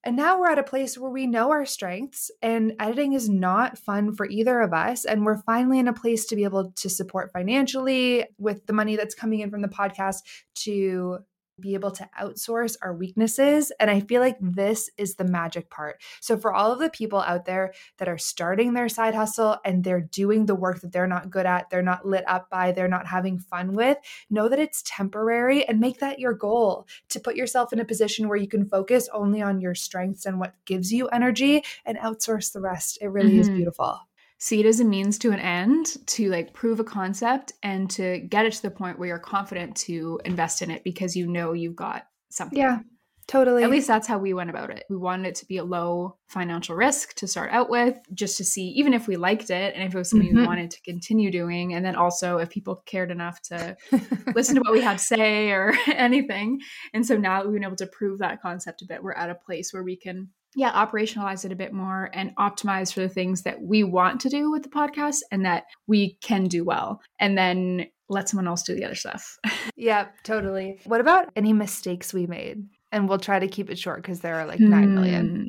And 0.04 0.16
now 0.16 0.38
we're 0.38 0.50
at 0.50 0.58
a 0.58 0.62
place 0.62 0.96
where 0.96 1.10
we 1.10 1.26
know 1.26 1.50
our 1.50 1.66
strengths, 1.66 2.30
and 2.40 2.74
editing 2.78 3.14
is 3.14 3.28
not 3.28 3.78
fun 3.78 4.14
for 4.14 4.26
either 4.26 4.60
of 4.60 4.72
us. 4.72 5.04
And 5.04 5.24
we're 5.24 5.42
finally 5.42 5.78
in 5.78 5.88
a 5.88 5.92
place 5.92 6.24
to 6.26 6.36
be 6.36 6.44
able 6.44 6.70
to 6.72 6.88
support 6.88 7.32
financially 7.32 8.24
with 8.38 8.66
the 8.66 8.72
money 8.72 8.96
that's 8.96 9.14
coming 9.14 9.40
in 9.40 9.50
from 9.50 9.62
the 9.62 9.68
podcast 9.68 10.18
to 10.56 11.18
be 11.60 11.74
able 11.74 11.90
to 11.92 12.08
outsource 12.20 12.76
our 12.82 12.94
weaknesses. 12.94 13.72
And 13.80 13.90
I 13.90 14.00
feel 14.00 14.20
like 14.20 14.36
this 14.40 14.90
is 14.96 15.14
the 15.14 15.24
magic 15.24 15.70
part. 15.70 16.00
So, 16.20 16.36
for 16.36 16.52
all 16.52 16.72
of 16.72 16.78
the 16.78 16.90
people 16.90 17.20
out 17.20 17.44
there 17.44 17.72
that 17.98 18.08
are 18.08 18.18
starting 18.18 18.74
their 18.74 18.88
side 18.88 19.14
hustle 19.14 19.58
and 19.64 19.84
they're 19.84 20.00
doing 20.00 20.46
the 20.46 20.54
work 20.54 20.80
that 20.80 20.92
they're 20.92 21.06
not 21.06 21.30
good 21.30 21.46
at, 21.46 21.70
they're 21.70 21.82
not 21.82 22.06
lit 22.06 22.24
up 22.26 22.50
by, 22.50 22.72
they're 22.72 22.88
not 22.88 23.06
having 23.06 23.38
fun 23.38 23.72
with, 23.72 23.98
know 24.30 24.48
that 24.48 24.58
it's 24.58 24.82
temporary 24.84 25.66
and 25.66 25.80
make 25.80 26.00
that 26.00 26.18
your 26.18 26.34
goal 26.34 26.86
to 27.08 27.20
put 27.20 27.36
yourself 27.36 27.72
in 27.72 27.80
a 27.80 27.84
position 27.84 28.28
where 28.28 28.38
you 28.38 28.48
can 28.48 28.68
focus 28.68 29.08
only 29.12 29.42
on 29.42 29.60
your 29.60 29.74
strengths 29.74 30.26
and 30.26 30.38
what 30.38 30.54
gives 30.64 30.92
you 30.92 31.08
energy 31.08 31.62
and 31.84 31.98
outsource 31.98 32.52
the 32.52 32.60
rest. 32.60 32.98
It 33.00 33.08
really 33.08 33.30
mm-hmm. 33.30 33.40
is 33.40 33.48
beautiful 33.48 34.00
see 34.38 34.60
it 34.60 34.66
as 34.66 34.80
a 34.80 34.84
means 34.84 35.18
to 35.18 35.32
an 35.32 35.40
end 35.40 35.86
to 36.06 36.30
like 36.30 36.52
prove 36.52 36.80
a 36.80 36.84
concept 36.84 37.52
and 37.62 37.90
to 37.90 38.20
get 38.20 38.46
it 38.46 38.52
to 38.52 38.62
the 38.62 38.70
point 38.70 38.98
where 38.98 39.08
you're 39.08 39.18
confident 39.18 39.76
to 39.76 40.20
invest 40.24 40.62
in 40.62 40.70
it 40.70 40.84
because 40.84 41.16
you 41.16 41.26
know 41.26 41.52
you've 41.52 41.76
got 41.76 42.06
something. 42.30 42.58
Yeah. 42.58 42.78
Totally. 43.26 43.62
At 43.62 43.68
least 43.68 43.86
that's 43.86 44.06
how 44.06 44.16
we 44.16 44.32
went 44.32 44.48
about 44.48 44.70
it. 44.70 44.84
We 44.88 44.96
wanted 44.96 45.28
it 45.28 45.34
to 45.34 45.46
be 45.46 45.58
a 45.58 45.64
low 45.64 46.16
financial 46.28 46.74
risk 46.74 47.14
to 47.16 47.26
start 47.26 47.52
out 47.52 47.68
with, 47.68 47.94
just 48.14 48.38
to 48.38 48.44
see 48.44 48.68
even 48.68 48.94
if 48.94 49.06
we 49.06 49.16
liked 49.16 49.50
it 49.50 49.74
and 49.74 49.84
if 49.84 49.94
it 49.94 49.98
was 49.98 50.08
something 50.08 50.30
mm-hmm. 50.30 50.40
we 50.40 50.46
wanted 50.46 50.70
to 50.70 50.80
continue 50.80 51.30
doing. 51.30 51.74
And 51.74 51.84
then 51.84 51.94
also 51.94 52.38
if 52.38 52.48
people 52.48 52.82
cared 52.86 53.10
enough 53.10 53.42
to 53.42 53.76
listen 54.34 54.54
to 54.54 54.62
what 54.62 54.72
we 54.72 54.80
had 54.80 54.96
to 54.96 55.04
say 55.04 55.50
or 55.50 55.74
anything. 55.88 56.60
And 56.94 57.04
so 57.04 57.18
now 57.18 57.40
that 57.40 57.46
we've 57.46 57.56
been 57.56 57.64
able 57.64 57.76
to 57.76 57.86
prove 57.86 58.20
that 58.20 58.40
concept 58.40 58.80
a 58.80 58.86
bit. 58.86 59.02
We're 59.02 59.12
at 59.12 59.28
a 59.28 59.34
place 59.34 59.74
where 59.74 59.82
we 59.82 59.96
can 59.96 60.30
yeah, 60.58 60.72
operationalize 60.72 61.44
it 61.44 61.52
a 61.52 61.56
bit 61.56 61.72
more 61.72 62.10
and 62.12 62.34
optimize 62.36 62.92
for 62.92 62.98
the 62.98 63.08
things 63.08 63.42
that 63.42 63.62
we 63.62 63.84
want 63.84 64.20
to 64.22 64.28
do 64.28 64.50
with 64.50 64.64
the 64.64 64.68
podcast 64.68 65.18
and 65.30 65.44
that 65.44 65.66
we 65.86 66.18
can 66.20 66.44
do 66.44 66.64
well. 66.64 67.00
And 67.20 67.38
then 67.38 67.86
let 68.08 68.28
someone 68.28 68.48
else 68.48 68.64
do 68.64 68.74
the 68.74 68.84
other 68.84 68.96
stuff. 68.96 69.38
yeah, 69.76 70.08
totally. 70.24 70.80
What 70.84 71.00
about 71.00 71.30
any 71.36 71.52
mistakes 71.52 72.12
we 72.12 72.26
made? 72.26 72.66
And 72.90 73.08
we'll 73.08 73.18
try 73.18 73.38
to 73.38 73.46
keep 73.46 73.70
it 73.70 73.78
short 73.78 74.02
because 74.02 74.20
there 74.20 74.34
are 74.34 74.46
like 74.46 74.58
9 74.58 74.94
million. 74.94 75.46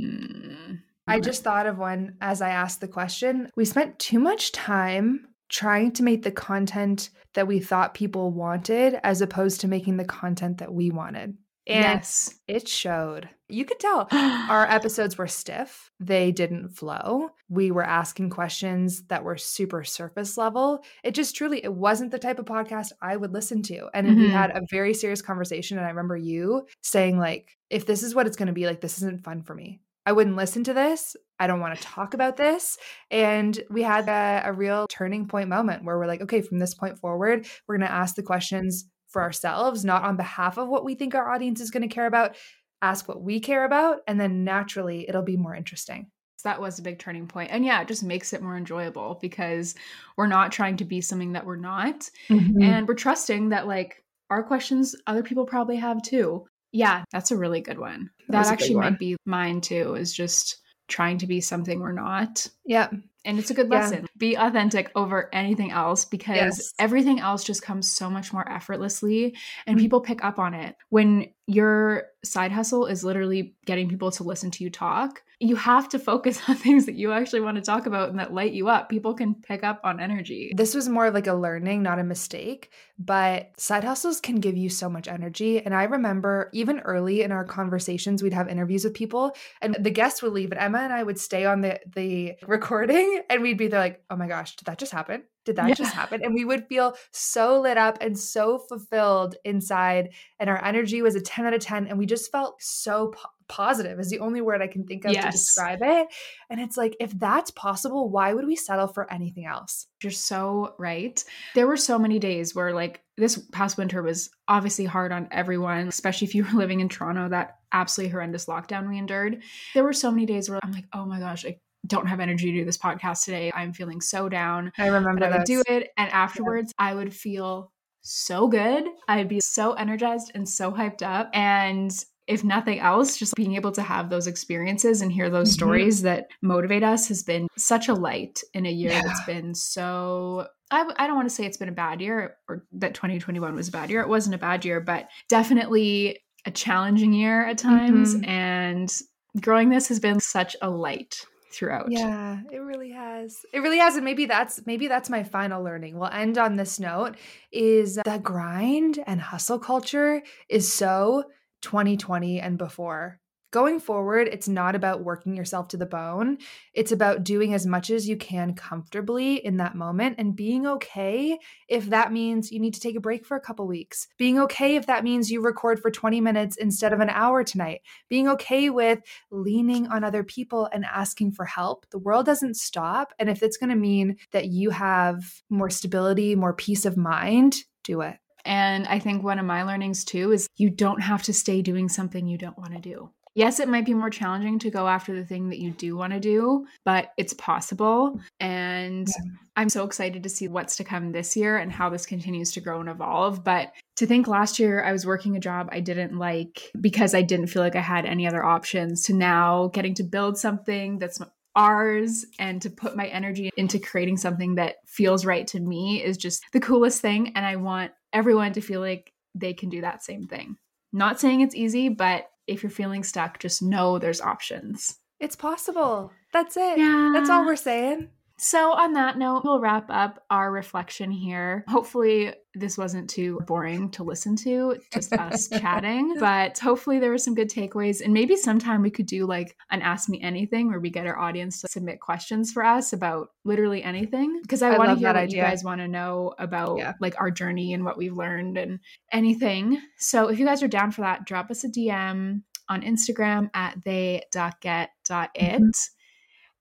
Mm. 0.70 0.80
I 1.08 1.20
just 1.20 1.44
thought 1.44 1.66
of 1.66 1.80
one 1.80 2.16
as 2.22 2.40
I 2.42 2.50
asked 2.50 2.82
the 2.82 2.88
question. 2.88 3.50
We 3.56 3.66
spent 3.66 3.98
too 3.98 4.20
much 4.20 4.52
time 4.52 5.26
trying 5.48 5.92
to 5.94 6.04
make 6.04 6.22
the 6.22 6.32
content 6.32 7.10
that 7.34 7.48
we 7.48 7.60
thought 7.60 7.96
people 7.96 8.32
wanted 8.32 9.00
as 9.04 9.22
opposed 9.22 9.62
to 9.62 9.68
making 9.68 9.98
the 9.98 10.06
content 10.06 10.60
that 10.60 10.72
we 10.72 10.92
wanted. 10.92 11.36
And 11.66 11.84
yes. 11.84 12.36
it 12.48 12.68
showed. 12.68 13.30
You 13.50 13.66
could 13.66 13.80
tell 13.80 14.08
our 14.12 14.66
episodes 14.70 15.18
were 15.18 15.28
stiff. 15.28 15.92
They 16.00 16.32
didn't 16.32 16.70
flow. 16.70 17.32
We 17.50 17.72
were 17.72 17.84
asking 17.84 18.30
questions 18.30 19.04
that 19.08 19.24
were 19.24 19.38
super 19.38 19.84
surface 19.84 20.38
level. 20.38 20.84
It 21.04 21.16
just 21.16 21.36
truly 21.36 21.64
it 21.64 21.74
wasn't 21.74 22.12
the 22.12 22.20
type 22.20 22.40
of 22.40 22.46
podcast 22.46 22.92
I 23.02 23.18
would 23.18 23.34
listen 23.34 23.62
to. 23.64 23.90
And 23.94 24.08
mm-hmm. 24.08 24.22
we 24.22 24.30
had 24.30 24.52
a 24.52 24.62
very 24.70 24.94
serious 24.94 25.22
conversation 25.22 25.78
and 25.78 25.86
I 25.86 25.90
remember 25.90 26.16
you 26.16 26.68
saying 26.82 27.18
like 27.18 27.58
if 27.70 27.86
this 27.86 28.04
is 28.04 28.16
what 28.16 28.28
it's 28.28 28.38
going 28.38 28.48
to 28.48 28.54
be 28.54 28.66
like 28.66 28.82
this 28.82 28.98
isn't 28.98 29.24
fun 29.24 29.42
for 29.42 29.56
me. 29.56 29.82
I 30.06 30.12
wouldn't 30.12 30.38
listen 30.38 30.64
to 30.64 30.74
this. 30.74 31.16
I 31.40 31.46
don't 31.46 31.60
want 31.60 31.78
to 31.78 31.84
talk 31.84 32.14
about 32.14 32.38
this. 32.38 32.78
And 33.12 33.60
we 33.70 33.84
had 33.84 34.10
a, 34.10 34.50
a 34.50 34.54
real 34.54 34.88
turning 34.88 35.28
point 35.28 35.50
moment 35.50 35.84
where 35.84 36.00
we're 36.00 36.08
like, 36.08 36.22
okay, 36.22 36.42
from 36.42 36.58
this 36.58 36.74
point 36.74 36.98
forward, 36.98 37.46
we're 37.68 37.78
going 37.78 37.88
to 37.88 37.94
ask 37.94 38.16
the 38.16 38.24
questions 38.24 38.86
for 39.08 39.22
ourselves, 39.22 39.84
not 39.84 40.04
on 40.04 40.16
behalf 40.16 40.58
of 40.58 40.68
what 40.68 40.86
we 40.86 40.96
think 40.96 41.16
our 41.16 41.30
audience 41.30 41.62
is 41.62 41.72
going 41.72 41.88
to 41.88 41.94
care 41.94 42.06
about. 42.06 42.36
Ask 42.82 43.08
what 43.08 43.22
we 43.22 43.40
care 43.40 43.66
about, 43.66 44.00
and 44.08 44.20
then 44.20 44.44
naturally 44.44 45.08
it'll 45.08 45.22
be 45.22 45.38
more 45.38 45.56
interesting. 45.56 46.10
So 46.38 46.48
that 46.48 46.62
was 46.62 46.80
a 46.80 46.84
big 46.84 47.00
turning 47.00 47.28
point. 47.28 47.52
And 47.52 47.66
yeah, 47.66 47.82
it 47.82 47.90
just 47.90 48.04
makes 48.04 48.32
it 48.32 48.42
more 48.42 48.56
enjoyable 48.56 49.20
because 49.22 49.76
we're 50.16 50.28
not 50.28 50.54
trying 50.54 50.78
to 50.78 50.86
be 50.86 51.02
something 51.02 51.34
that 51.34 51.46
we're 51.46 51.58
not. 51.58 52.10
Mm-hmm. 52.30 52.62
And 52.62 52.88
we're 52.88 52.96
trusting 52.96 53.50
that, 53.50 53.68
like, 53.68 54.02
our 54.30 54.44
questions 54.44 54.96
other 55.06 55.24
people 55.24 55.46
probably 55.46 55.76
have 55.76 56.02
too. 56.02 56.48
Yeah, 56.72 57.04
that's 57.12 57.32
a 57.32 57.38
really 57.38 57.60
good 57.60 57.80
one. 57.80 58.12
That, 58.30 58.44
that 58.44 58.54
actually 58.54 58.76
might 58.76 59.00
be 59.00 59.18
mine 59.26 59.60
too, 59.60 59.96
is 59.96 60.14
just 60.14 60.60
trying 60.88 61.18
to 61.18 61.28
be 61.28 61.42
something 61.42 61.80
we're 61.80 61.92
not. 61.92 62.48
Yeah. 62.64 62.90
And 63.26 63.38
it's 63.38 63.52
a 63.52 63.54
good 63.54 63.70
lesson. 63.70 64.02
Yeah. 64.02 64.08
Be 64.18 64.36
authentic 64.36 64.92
over 64.96 65.30
anything 65.34 65.72
else 65.72 66.06
because 66.06 66.36
yes. 66.36 66.74
everything 66.80 67.20
else 67.20 67.44
just 67.44 67.62
comes 67.62 67.90
so 67.90 68.10
much 68.10 68.32
more 68.32 68.50
effortlessly 68.50 69.36
and 69.66 69.76
mm-hmm. 69.76 69.84
people 69.84 70.02
pick 70.02 70.24
up 70.24 70.40
on 70.40 70.54
it. 70.54 70.76
When 70.90 71.30
your 71.50 72.04
side 72.24 72.52
hustle 72.52 72.86
is 72.86 73.04
literally 73.04 73.56
getting 73.66 73.90
people 73.90 74.12
to 74.12 74.24
listen 74.24 74.52
to 74.52 74.64
you 74.64 74.70
talk, 74.70 75.24
you 75.40 75.56
have 75.56 75.88
to 75.90 76.00
focus 76.00 76.40
on 76.48 76.56
things 76.56 76.86
that 76.86 76.96
you 76.96 77.12
actually 77.12 77.42
want 77.42 77.56
to 77.56 77.64
talk 77.64 77.86
about 77.86 78.10
and 78.10 78.20
that 78.20 78.34
light 78.34 78.52
you 78.52 78.68
up. 78.68 78.90
People 78.90 79.14
can 79.14 79.34
pick 79.34 79.64
up 79.64 79.80
on 79.84 80.00
energy. 80.00 80.54
This 80.56 80.76
was 80.76 80.88
more 80.90 81.08
of 81.08 81.14
like 81.14 81.28
a 81.28 81.34
learning, 81.34 81.82
not 81.82 81.98
a 81.98 82.04
mistake, 82.04 82.72
but 83.00 83.52
side 83.58 83.84
hustles 83.84 84.20
can 84.20 84.36
give 84.36 84.58
you 84.58 84.70
so 84.70 84.90
much 84.90 85.08
energy. 85.08 85.64
And 85.64 85.74
I 85.74 85.84
remember 85.84 86.50
even 86.54 86.82
early 86.82 87.22
in 87.22 87.32
our 87.32 87.46
conversations, 87.46 88.22
we'd 88.22 88.34
have 88.34 88.50
interviews 88.50 88.84
with 88.84 88.94
people 88.94 89.32
and 89.62 89.76
the 89.80 89.90
guests 89.90 90.22
would 90.22 90.34
leave 90.34 90.52
and 90.52 90.60
Emma 90.60 90.80
and 90.80 90.94
I 90.94 91.04
would 91.04 91.20
stay 91.20 91.46
on 91.46 91.62
the 91.62 91.80
the 91.96 92.34
recording 92.46 93.09
and 93.30 93.42
we'd 93.42 93.58
be 93.58 93.68
there 93.68 93.80
like, 93.80 94.04
"Oh 94.10 94.16
my 94.16 94.28
gosh, 94.28 94.56
did 94.56 94.66
that 94.66 94.78
just 94.78 94.92
happen? 94.92 95.24
Did 95.46 95.56
that 95.58 95.70
yeah. 95.70 95.76
just 95.76 95.94
happen?" 96.02 96.24
And 96.24 96.34
we 96.34 96.46
would 96.46 96.68
feel 96.68 96.96
so 97.12 97.60
lit 97.62 97.78
up 97.78 97.98
and 98.02 98.18
so 98.18 98.60
fulfilled 98.60 99.36
inside 99.44 100.10
and 100.40 100.50
our 100.50 100.64
energy 100.64 101.02
was 101.02 101.16
a 101.16 101.22
10 101.22 101.46
out 101.46 101.54
of 101.54 101.62
10 101.62 101.88
and 101.88 101.98
we 101.98 102.06
just 102.06 102.32
felt 102.32 102.56
so 102.62 103.10
po- 103.10 103.30
positive 103.50 104.00
is 104.00 104.10
the 104.10 104.20
only 104.20 104.40
word 104.40 104.62
I 104.62 104.68
can 104.68 104.86
think 104.86 105.04
of 105.04 105.12
yes. 105.12 105.26
to 105.26 105.32
describe 105.32 105.80
it. 105.82 106.08
And 106.50 106.62
it's 106.62 106.78
like, 106.78 106.96
if 107.02 107.12
that's 107.20 107.52
possible, 107.52 108.10
why 108.10 108.34
would 108.34 108.46
we 108.46 108.56
settle 108.56 108.88
for 108.88 109.12
anything 109.12 109.46
else? 109.46 109.88
You're 110.02 110.12
so 110.12 110.76
right. 110.78 111.22
There 111.56 111.68
were 111.68 111.76
so 111.76 112.00
many 112.00 112.20
days 112.20 112.56
where, 112.56 112.74
like, 112.74 113.02
this 113.18 113.38
past 113.52 113.78
winter 113.78 114.02
was 114.02 114.30
obviously 114.48 114.86
hard 114.86 115.12
on 115.12 115.28
everyone, 115.32 115.88
especially 115.90 116.28
if 116.28 116.36
you 116.36 116.46
were 116.46 116.52
living 116.54 116.80
in 116.80 116.88
Toronto, 116.88 117.28
that 117.30 117.58
absolutely 117.74 118.12
horrendous 118.12 118.46
lockdown 118.46 118.88
we 118.88 118.98
endured. 118.98 119.42
There 119.74 119.84
were 119.84 119.94
so 119.94 120.12
many 120.12 120.26
days 120.26 120.50
where 120.50 120.60
I'm 120.64 120.72
like, 120.72 120.86
oh 120.94 121.06
my 121.06 121.20
gosh, 121.20 121.46
I 121.46 121.58
don't 121.88 122.08
have 122.08 122.20
energy 122.20 122.52
to 122.52 122.60
do 122.60 122.66
this 122.66 122.78
podcast 122.78 123.26
today. 123.26 123.52
I'm 123.54 123.74
feeling 123.74 124.02
so 124.02 124.30
down. 124.30 124.72
I 124.78 124.88
remember 124.88 125.26
I 125.26 125.38
would 125.38 125.46
do 125.46 125.64
it. 125.68 125.90
And 125.98 126.12
afterwards, 126.12 126.74
yeah. 126.80 126.88
I 126.88 126.96
would 126.96 127.14
feel 127.14 127.72
so 128.02 128.48
good. 128.48 128.86
I'd 129.08 129.28
be 129.28 129.40
so 129.40 129.74
energized 129.74 130.32
and 130.36 130.48
so 130.48 130.72
hyped 130.72 131.02
up. 131.02 131.30
And 131.34 131.92
if 132.28 132.44
nothing 132.44 132.80
else, 132.80 133.18
just 133.18 133.36
being 133.36 133.56
able 133.56 133.72
to 133.72 133.82
have 133.82 134.10
those 134.10 134.28
experiences 134.28 135.02
and 135.02 135.12
hear 135.12 135.30
those 135.30 135.50
mm-hmm. 135.50 135.66
stories 135.66 136.04
that 136.04 136.28
motivate 136.42 136.84
us 136.84 137.08
has 137.08 137.24
been 137.24 137.48
such 137.58 137.88
a 137.88 137.94
light 137.94 138.42
in 138.54 138.66
a 138.66 138.72
year 138.72 138.92
yeah. 138.92 139.02
that's 139.04 139.26
been 139.26 139.56
so. 139.56 140.48
I, 140.72 140.88
I 140.98 141.08
don't 141.08 141.16
want 141.16 141.28
to 141.28 141.34
say 141.34 141.46
it's 141.46 141.58
been 141.58 141.70
a 141.70 141.74
bad 141.74 142.00
year 142.00 142.36
or 142.48 142.68
that 142.74 142.94
2021 142.94 143.56
was 143.56 143.70
a 143.70 143.72
bad 143.72 143.90
year. 143.90 144.02
It 144.02 144.10
wasn't 144.10 144.36
a 144.36 144.38
bad 144.38 144.64
year, 144.64 144.80
but 144.80 145.08
definitely 145.28 146.20
a 146.46 146.52
challenging 146.52 147.12
year 147.14 147.48
at 147.48 147.58
times. 147.58 148.14
Mm-hmm. 148.14 148.30
And 148.30 148.96
growing 149.42 149.70
this 149.70 149.88
has 149.88 150.00
been 150.00 150.20
such 150.20 150.56
a 150.62 150.70
light 150.70 151.26
throughout. 151.50 151.92
Yeah, 151.92 152.40
it 152.52 152.58
really 152.58 152.92
has. 152.92 153.46
It 153.54 153.60
really 153.60 153.80
has 153.80 153.96
and 153.96 154.06
maybe 154.06 154.26
that's 154.26 154.66
maybe 154.66 154.88
that's 154.88 155.10
my 155.10 155.24
final 155.24 155.64
learning. 155.64 155.98
We'll 155.98 156.10
end 156.10 156.38
on 156.38 156.56
this 156.56 156.80
note 156.80 157.16
is 157.52 157.96
the 157.96 158.20
grind 158.22 159.04
and 159.06 159.20
hustle 159.20 159.60
culture 159.60 160.22
is 160.48 160.72
so 160.72 161.26
2020 161.62 162.40
and 162.40 162.58
before. 162.58 163.20
Going 163.52 163.80
forward, 163.80 164.28
it's 164.28 164.48
not 164.48 164.76
about 164.76 165.04
working 165.04 165.36
yourself 165.36 165.70
to 165.70 165.78
the 165.78 165.88
bone. 165.88 166.38
It's 166.76 166.92
about 166.92 167.24
doing 167.24 167.56
as 167.56 167.66
much 167.66 167.90
as 167.90 168.08
you 168.08 168.16
can 168.16 168.54
comfortably 168.54 169.44
in 169.44 169.58
that 169.58 169.74
moment 169.74 170.18
and 170.20 170.36
being 170.36 170.68
okay 170.68 171.40
if 171.68 171.88
that 171.88 172.14
means 172.14 172.52
you 172.52 172.60
need 172.60 172.76
to 172.76 172.80
take 172.80 172.96
a 172.96 173.00
break 173.00 173.26
for 173.26 173.36
a 173.36 173.42
couple 173.42 173.66
weeks. 173.66 174.08
Being 174.20 174.40
okay 174.42 174.76
if 174.76 174.86
that 174.86 175.04
means 175.04 175.32
you 175.32 175.42
record 175.42 175.82
for 175.82 175.90
20 175.90 176.22
minutes 176.22 176.58
instead 176.58 176.94
of 176.94 177.00
an 177.00 177.10
hour 177.10 177.44
tonight. 177.44 177.82
Being 178.08 178.28
okay 178.30 178.70
with 178.70 179.00
leaning 179.32 179.88
on 179.88 180.04
other 180.04 180.24
people 180.24 180.70
and 180.72 180.86
asking 180.86 181.32
for 181.32 181.46
help. 181.46 181.88
The 181.90 181.98
world 181.98 182.28
doesn't 182.28 182.56
stop. 182.56 183.14
And 183.18 183.32
if 183.32 183.42
it's 183.42 183.58
going 183.58 183.72
to 183.72 183.76
mean 183.76 184.18
that 184.32 184.50
you 184.50 184.70
have 184.70 185.42
more 185.50 185.72
stability, 185.72 186.36
more 186.36 186.54
peace 186.54 186.86
of 186.86 186.98
mind, 186.98 187.64
do 187.84 188.02
it. 188.02 188.18
And 188.46 188.88
I 188.88 189.00
think 189.00 189.24
one 189.24 189.40
of 189.40 189.46
my 189.46 189.64
learnings 189.64 190.06
too 190.06 190.32
is 190.32 190.48
you 190.56 190.70
don't 190.70 191.02
have 191.02 191.24
to 191.24 191.34
stay 191.34 191.62
doing 191.62 191.90
something 191.90 192.28
you 192.28 192.38
don't 192.38 192.58
want 192.58 192.74
to 192.74 192.80
do. 192.80 193.10
Yes, 193.36 193.60
it 193.60 193.70
might 193.70 193.86
be 193.86 193.94
more 193.94 194.10
challenging 194.10 194.60
to 194.60 194.72
go 194.72 194.88
after 194.88 195.14
the 195.14 195.26
thing 195.26 195.50
that 195.50 195.60
you 195.60 195.72
do 195.72 195.96
want 195.96 196.14
to 196.14 196.20
do, 196.20 196.66
but 196.84 197.12
it's 197.18 197.34
possible. 197.34 198.20
And 198.40 199.08
yeah. 199.08 199.32
I'm 199.56 199.70
so 199.70 199.86
excited 199.86 200.24
to 200.24 200.30
see 200.30 200.48
what's 200.48 200.78
to 200.78 200.84
come 200.84 201.12
this 201.12 201.38
year 201.38 201.58
and 201.58 201.72
how 201.72 201.90
this 201.90 202.06
continues 202.06 202.52
to 202.54 202.62
grow 202.62 202.80
and 202.80 202.90
evolve. 202.90 203.44
But 203.44 203.72
to 203.98 204.06
think 204.06 204.28
last 204.28 204.60
year 204.60 204.84
I 204.84 204.92
was 204.92 205.06
working 205.06 205.36
a 205.36 205.40
job 205.40 205.70
I 205.72 205.80
didn't 205.80 206.18
like 206.18 206.72
because 206.80 207.14
I 207.14 207.22
didn't 207.22 207.48
feel 207.48 207.62
like 207.62 207.76
I 207.76 207.82
had 207.82 208.06
any 208.06 208.28
other 208.28 208.44
options 208.44 209.04
to 209.04 209.14
now 209.14 209.68
getting 209.74 209.94
to 209.96 210.04
build 210.04 210.38
something 210.38 210.98
that's 210.98 211.22
ours 211.56 212.26
and 212.40 212.62
to 212.62 212.70
put 212.70 212.96
my 212.96 213.08
energy 213.08 213.50
into 213.58 213.80
creating 213.80 214.18
something 214.18 214.56
that 214.56 214.78
feels 214.86 215.26
right 215.26 215.46
to 215.48 215.60
me 215.60 216.02
is 216.04 216.18
just 216.18 216.44
the 216.54 216.60
coolest 216.60 217.02
thing. 217.02 217.34
And 217.36 217.46
I 217.46 217.58
want 217.58 217.92
everyone 218.14 218.54
to 218.54 218.62
feel 218.62 218.82
like 218.82 219.14
they 219.36 219.54
can 219.54 219.70
do 219.70 219.82
that 219.82 220.04
same 220.04 220.26
thing. 220.26 220.58
Not 220.92 221.20
saying 221.20 221.42
it's 221.42 221.56
easy, 221.56 221.90
but 221.90 222.30
if 222.50 222.64
you're 222.64 222.70
feeling 222.70 223.04
stuck, 223.04 223.40
just 223.40 223.62
know 223.62 224.00
there's 224.00 224.22
options. 224.22 224.98
It's 225.20 225.36
possible. 225.36 226.12
That's 226.34 226.58
it. 226.58 226.78
Yeah. 226.78 227.12
That's 227.14 227.30
all 227.30 227.46
we're 227.46 227.56
saying. 227.56 228.10
So, 228.42 228.72
on 228.72 228.94
that 228.94 229.18
note, 229.18 229.44
we'll 229.44 229.60
wrap 229.60 229.90
up 229.90 230.24
our 230.30 230.50
reflection 230.50 231.12
here. 231.12 231.66
Hopefully, 231.68 232.34
this 232.56 232.78
wasn't 232.78 233.10
too 233.10 233.40
boring 233.46 233.92
to 233.92 234.04
listen 234.04 234.38
to, 234.38 234.78
just 234.94 235.12
us 235.12 235.50
chatting, 235.60 236.16
but 236.20 236.58
hopefully, 236.58 237.00
there 237.00 237.10
were 237.10 237.18
some 237.18 237.36
good 237.36 237.50
takeaways. 237.50 238.02
And 238.02 238.14
maybe 238.14 238.38
sometime 238.38 238.82
we 238.82 238.92
could 238.92 239.08
do 239.08 239.26
like 239.26 239.58
an 239.72 239.82
Ask 239.82 240.08
Me 240.08 240.22
Anything 240.22 240.70
where 240.70 240.80
we 240.80 240.90
get 240.90 241.06
our 241.06 241.20
audience 241.20 241.60
to 241.62 241.68
submit 241.68 242.00
questions 242.00 242.52
for 242.54 242.64
us 242.64 242.94
about 242.94 243.28
literally 243.44 243.84
anything. 243.84 244.40
Because 244.42 244.62
I, 244.62 244.72
I 244.72 244.78
want 244.78 244.92
to 244.92 244.96
hear 244.96 245.10
what 245.10 245.18
idea. 245.18 245.38
you 245.38 245.44
guys 245.44 245.64
want 245.64 245.82
to 245.82 245.88
know 245.90 246.34
about 246.40 246.78
yeah. 246.78 246.94
like 247.02 247.20
our 247.20 247.32
journey 247.32 247.74
and 247.74 247.84
what 247.84 247.98
we've 247.98 248.16
learned 248.16 248.58
and 248.58 248.80
anything. 249.12 249.82
So, 249.98 250.30
if 250.30 250.40
you 250.40 250.46
guys 250.46 250.64
are 250.64 250.70
down 250.70 250.92
for 250.92 251.02
that, 251.02 251.26
drop 251.26 251.52
us 251.52 251.66
a 251.66 251.68
DM 251.68 252.44
on 252.70 252.82
Instagram 252.84 253.50
at 253.54 253.84
they.get.it. 253.84 255.02
Mm-hmm. 255.02 255.70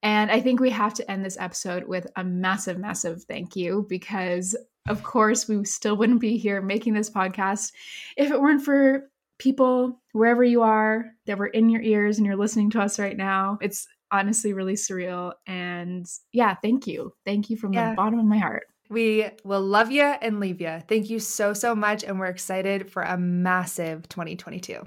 And 0.02 0.30
I 0.30 0.40
think 0.40 0.60
we 0.60 0.70
have 0.70 0.94
to 0.94 1.10
end 1.10 1.24
this 1.24 1.38
episode 1.38 1.84
with 1.84 2.06
a 2.16 2.24
massive, 2.24 2.78
massive 2.78 3.24
thank 3.24 3.56
you 3.56 3.86
because, 3.88 4.56
of 4.88 5.02
course, 5.02 5.48
we 5.48 5.64
still 5.64 5.96
wouldn't 5.96 6.20
be 6.20 6.36
here 6.36 6.62
making 6.62 6.94
this 6.94 7.10
podcast 7.10 7.72
if 8.16 8.30
it 8.30 8.40
weren't 8.40 8.62
for 8.62 9.10
people 9.38 10.00
wherever 10.12 10.44
you 10.44 10.62
are 10.62 11.06
that 11.26 11.38
were 11.38 11.46
in 11.46 11.68
your 11.68 11.82
ears 11.82 12.18
and 12.18 12.26
you're 12.26 12.36
listening 12.36 12.70
to 12.70 12.80
us 12.80 12.98
right 12.98 13.16
now. 13.16 13.58
It's 13.60 13.86
honestly 14.10 14.52
really 14.52 14.74
surreal. 14.74 15.32
And 15.46 16.06
yeah, 16.32 16.54
thank 16.62 16.86
you. 16.86 17.12
Thank 17.24 17.50
you 17.50 17.56
from 17.56 17.72
yeah. 17.72 17.90
the 17.90 17.96
bottom 17.96 18.18
of 18.18 18.24
my 18.24 18.38
heart. 18.38 18.66
We 18.90 19.28
will 19.44 19.60
love 19.60 19.90
you 19.90 20.02
and 20.02 20.40
leave 20.40 20.60
you. 20.60 20.80
Thank 20.88 21.10
you 21.10 21.18
so, 21.18 21.52
so 21.52 21.74
much. 21.74 22.04
And 22.04 22.18
we're 22.18 22.26
excited 22.26 22.90
for 22.90 23.02
a 23.02 23.18
massive 23.18 24.08
2022. 24.08 24.82